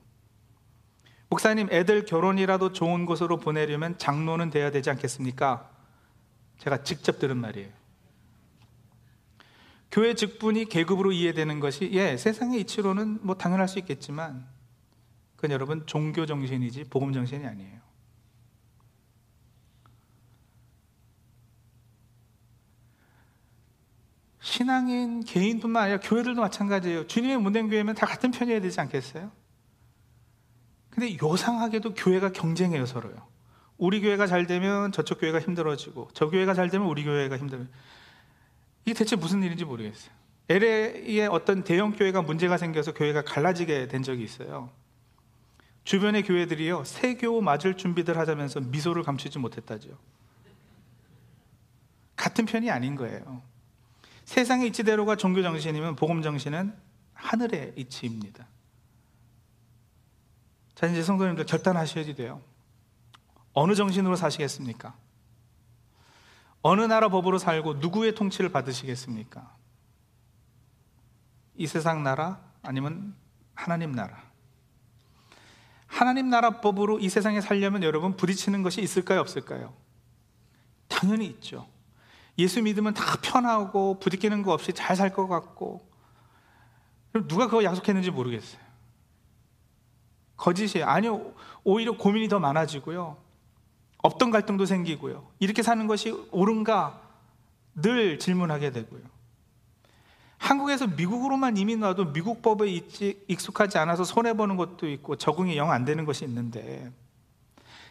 목사님 1.30 1.70
애들 1.72 2.06
결혼이라도 2.06 2.74
좋은 2.74 3.06
곳으로 3.06 3.38
보내려면 3.38 3.98
장로는 3.98 4.50
돼야 4.50 4.70
되지 4.70 4.90
않겠습니까? 4.90 5.70
제가 6.60 6.84
직접 6.84 7.20
들은 7.20 7.38
말이에요. 7.38 7.70
교회 9.92 10.14
직분이 10.14 10.66
계급으로 10.66 11.12
이해되는 11.12 11.60
것이 11.60 11.90
예 11.94 12.16
세상의 12.16 12.62
이치로는 12.62 13.20
뭐 13.22 13.36
당연할 13.36 13.68
수 13.68 13.80
있겠지만 13.80 14.46
그건 15.42 15.54
여러분 15.54 15.88
종교 15.88 16.28
정신이지 16.28 16.84
복음 16.92 17.14
정신이 17.14 17.48
아니에요. 17.48 17.82
신앙인 24.40 25.24
개인뿐만 25.24 25.84
아니라 25.84 26.00
교회들도 26.00 26.40
마찬가지예요. 26.40 27.08
주님의 27.08 27.40
문된 27.40 27.70
교회면 27.70 27.96
다 27.96 28.06
같은 28.06 28.30
편이어야 28.30 28.62
되지 28.62 28.80
않겠어요? 28.82 29.32
근데 30.92 31.18
요상하게도 31.20 31.96
교회가 31.96 32.34
경쟁해요, 32.34 32.86
서로요. 32.86 33.28
우리 33.80 34.00
교회가 34.00 34.28
잘 34.28 34.46
되면 34.46 34.92
저쪽 34.92 35.22
교회가 35.22 35.40
힘들어지고, 35.40 36.10
저 36.14 36.30
교회가 36.30 36.54
잘 36.54 36.70
되면 36.70 36.88
우리 36.88 37.04
교회가 37.04 37.40
힘들어요. 37.40 37.66
이게 38.86 38.94
대체 38.94 39.16
무슨 39.16 39.42
일인지 39.42 39.66
모르겠어요. 39.66 40.14
LA에 40.50 41.26
어떤 41.26 41.64
대형 41.64 41.94
교회가 41.94 42.22
문제가 42.22 42.58
생겨서 42.58 42.94
교회가 42.94 43.24
갈라지게 43.24 43.88
된 43.88 44.04
적이 44.04 44.24
있어요. 44.24 44.70
주변의 45.84 46.24
교회들이요, 46.24 46.84
세교 46.84 47.42
맞을 47.42 47.76
준비들 47.76 48.18
하자면서 48.18 48.60
미소를 48.62 49.04
감추지 49.04 49.40
못했다죠. 49.40 49.98
같은 52.16 52.46
편이 52.46 52.70
아닌 52.70 52.96
거예요. 52.96 53.42
세상의 54.26 54.70
이치대로가 54.70 55.16
종교 55.16 55.42
정신이면 55.42 55.96
복음 55.96 56.22
정신은 56.22 56.76
하늘의 57.14 57.74
이치입니다. 57.76 58.48
자, 60.76 60.88
이제 60.88 61.04
성도님들 61.04 61.46
결단하셔야지 61.46 62.16
돼요. 62.16 62.42
어느 63.54 63.76
정신으로 63.76 64.16
사시겠습니까? 64.16 64.96
어느 66.62 66.82
나라 66.82 67.10
법으로 67.10 67.38
살고 67.38 67.76
누구의 67.76 68.16
통치를 68.16 68.52
받으시겠습니까? 68.52 69.56
이 71.56 71.68
세상 71.68 72.04
나라 72.04 72.40
아니면 72.62 73.16
하나님 73.54 73.92
나라? 73.92 74.31
하나님 75.92 76.30
나라 76.30 76.62
법으로 76.62 77.00
이 77.00 77.10
세상에 77.10 77.42
살려면 77.42 77.84
여러분 77.84 78.16
부딪히는 78.16 78.64
것이 78.64 78.82
있을까요, 78.82 79.20
없을까요? 79.20 79.74
당연히 80.88 81.26
있죠. 81.28 81.68
예수 82.38 82.62
믿으면 82.62 82.94
다 82.94 83.18
편하고 83.22 84.00
부딪히는 84.00 84.42
거 84.42 84.54
없이 84.54 84.72
잘 84.72 84.96
살 84.96 85.14
것 85.14 85.28
같고 85.28 85.82
누가 87.28 87.48
그거 87.48 87.64
약속했는지 87.64 88.10
모르겠어요. 88.10 88.62
거짓이에요. 90.38 90.88
아니요. 90.88 91.34
오히려 91.66 91.92
고민이 91.98 92.30
더 92.30 92.40
많아지고요. 92.40 93.18
없던 93.98 94.32
갈등도 94.32 94.66
생기고요. 94.66 95.28
이렇게 95.40 95.62
사는 95.62 95.86
것이 95.88 96.12
옳은가 96.32 97.02
늘 97.76 98.18
질문하게 98.18 98.72
되고요. 98.72 99.02
한국에서 100.42 100.88
미국으로만 100.88 101.56
이민 101.56 101.84
와도 101.84 102.12
미국 102.12 102.42
법에 102.42 102.68
익숙하지 103.28 103.78
않아서 103.78 104.04
손해 104.04 104.34
보는 104.34 104.58
것도 104.58 104.90
있고 104.90 105.16
적응이 105.16 105.56
영 105.56 105.70
안 105.72 105.86
되는 105.86 106.04
것이 106.04 106.26
있는데 106.26 106.92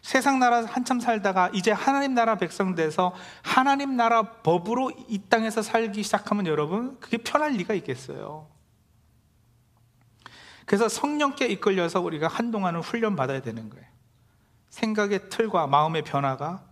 세상 0.02 0.40
나라 0.40 0.64
한참 0.64 0.98
살다가 0.98 1.48
이제 1.54 1.70
하나님 1.70 2.12
나라 2.14 2.34
백성 2.36 2.74
돼서 2.74 3.14
하나님 3.42 3.96
나라 3.96 4.22
법으로 4.42 4.90
이 5.08 5.20
땅에서 5.28 5.62
살기 5.62 6.02
시작하면 6.02 6.46
여러분 6.46 6.98
그게 6.98 7.18
편할 7.18 7.52
리가 7.52 7.72
있겠어요. 7.74 8.48
그래서 10.66 10.88
성령께 10.88 11.46
이끌려서 11.46 12.00
우리가 12.00 12.26
한동안은 12.26 12.80
훈련 12.80 13.14
받아야 13.14 13.40
되는 13.40 13.70
거예요. 13.70 13.86
생각의 14.70 15.28
틀과 15.30 15.68
마음의 15.68 16.02
변화가 16.02 16.64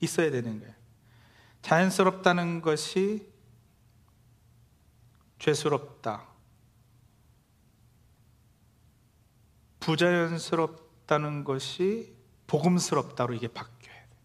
있어야 0.00 0.30
되는 0.30 0.60
거예요. 0.60 0.72
자연스럽다는 1.62 2.60
것이 2.60 3.27
죄스럽다. 5.38 6.26
부자연스럽다는 9.80 11.44
것이 11.44 12.14
복음스럽다로 12.46 13.34
이게 13.34 13.48
바뀌어야 13.48 13.94
돼요. 13.94 14.16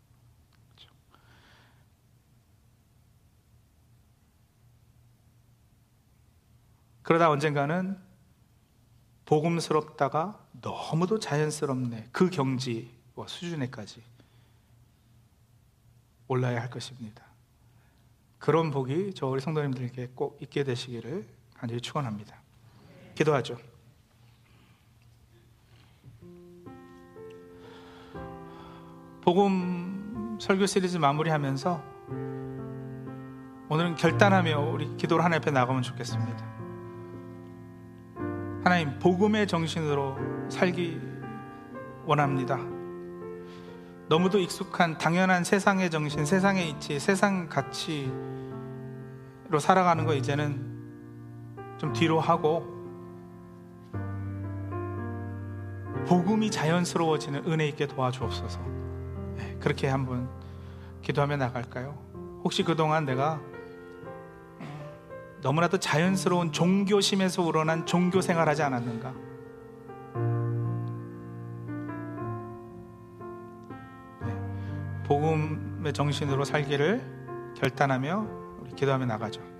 그렇죠? 0.75 0.89
그러다 7.03 7.29
언젠가는 7.29 8.01
복음스럽다가 9.25 10.45
너무도 10.61 11.19
자연스럽네. 11.19 12.09
그 12.11 12.29
경지와 12.29 13.27
수준에까지 13.27 14.03
올라야 16.27 16.61
할 16.61 16.69
것입니다. 16.69 17.32
그런 18.43 18.71
복이 18.71 19.13
저 19.15 19.27
우리 19.27 19.39
성도님들에게 19.39 20.09
꼭 20.15 20.37
있게 20.41 20.65
되시기를 20.65 21.25
간절히 21.55 21.79
축원합니다. 21.79 22.35
기도하죠. 23.15 23.55
복음 29.21 30.37
설교 30.41 30.65
시리즈 30.65 30.97
마무리하면서 30.97 31.81
오늘은 33.69 33.95
결단하며 33.95 34.59
우리 34.71 34.93
기도를 34.97 35.23
하나님 35.23 35.41
앞에 35.41 35.51
나가면 35.51 35.81
좋겠습니다. 35.81 36.45
하나님 38.65 38.99
복음의 38.99 39.47
정신으로 39.47 40.17
살기 40.49 40.99
원합니다. 42.05 42.72
너무도 44.13 44.37
익숙한 44.37 44.99
당연한 44.99 45.43
세상의 45.43 45.89
정신, 45.89 46.23
세상의 46.23 46.69
이치, 46.69 46.99
세상 46.99 47.49
가치로 47.49 48.11
살아가는 49.59 50.05
거 50.05 50.13
이제는 50.13 51.77
좀 51.79 51.91
뒤로 51.93 52.19
하고 52.19 52.63
복음이 56.05 56.51
자연스러워지는 56.51 57.45
은혜 57.47 57.67
있게 57.69 57.87
도와주옵소서. 57.87 58.59
네, 59.35 59.57
그렇게 59.59 59.87
한번 59.87 60.29
기도하며 61.01 61.37
나갈까요? 61.37 61.97
혹시 62.43 62.61
그동안 62.61 63.05
내가 63.05 63.41
너무나도 65.41 65.79
자연스러운 65.79 66.51
종교심에서 66.51 67.41
우러난 67.41 67.87
종교 67.87 68.21
생활하지 68.21 68.61
않았는가? 68.61 69.32
복음의 75.03 75.93
정신으로 75.93 76.45
살기를 76.45 77.01
결단하며 77.57 78.27
우리 78.61 78.71
기도하며 78.75 79.05
나가죠. 79.05 79.52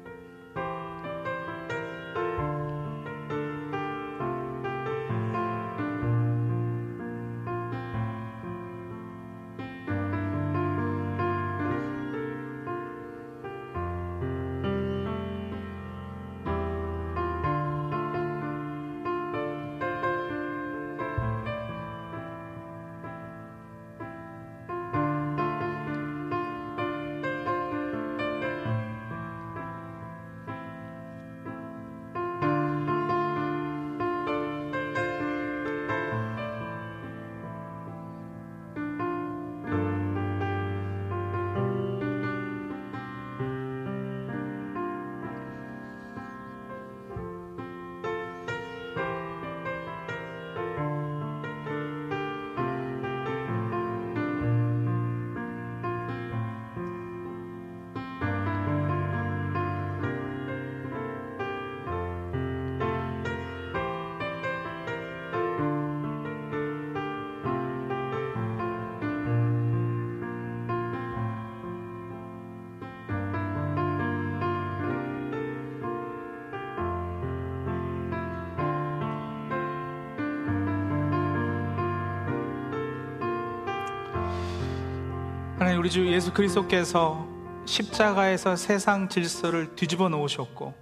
하나님 85.63 85.80
우리 85.80 85.89
주 85.89 86.06
예수 86.12 86.34
그리스도께서 86.34 87.26
십자가에서 87.63 88.58
세상 88.58 89.08
질서를 89.08 89.78
뒤집어 89.78 90.10
놓으셨고 90.10 90.73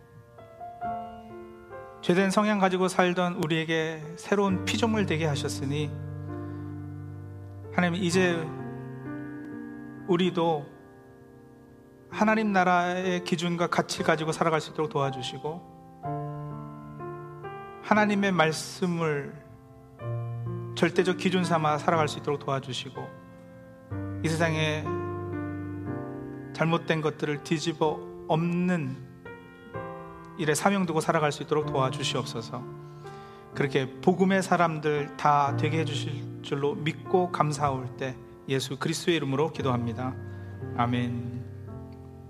죄된 2.02 2.32
성향 2.32 2.58
가지고 2.58 2.88
살던 2.88 3.36
우리에게 3.36 4.02
새로운 4.15 4.65
피조물 4.65 5.06
되게 5.06 5.28
하셨으니 5.28 5.91
하나님 7.76 8.02
이제 8.02 8.44
우리도 10.08 10.65
하나님 12.10 12.52
나라의 12.52 13.24
기준과 13.24 13.67
가치 13.67 14.02
가지고 14.02 14.32
살아갈 14.32 14.62
수 14.62 14.72
있도록 14.72 14.89
도와주시고 14.89 15.62
하나님의 17.84 18.32
말씀을 18.32 19.32
절대적 20.74 21.17
기준 21.17 21.44
삼아 21.44 21.78
살아갈 21.78 22.08
수 22.08 22.17
있도록 22.17 22.39
도와주시고 22.39 23.21
이 24.24 24.30
세상에 24.30 24.84
잘못된 26.54 27.02
것들을 27.02 27.44
뒤집어 27.44 28.00
없는 28.28 28.96
일에 30.38 30.54
사명 30.54 30.86
두고 30.86 31.02
살아갈 31.02 31.32
수 31.32 31.44
있도록 31.44 31.66
도와주시옵소서. 31.66 32.64
그렇게 33.56 33.90
복음의 34.02 34.44
사람들 34.44 35.18
다 35.18 35.58
되게 35.58 35.80
해주실 35.80 36.42
줄로 36.42 36.76
믿고 36.76 37.32
감사할 37.32 37.98
때 37.98 38.16
예수 38.48 38.78
그리스도의 38.78 39.18
이름으로 39.18 39.52
기도합니다. 39.52 40.14
아멘. 40.78 41.40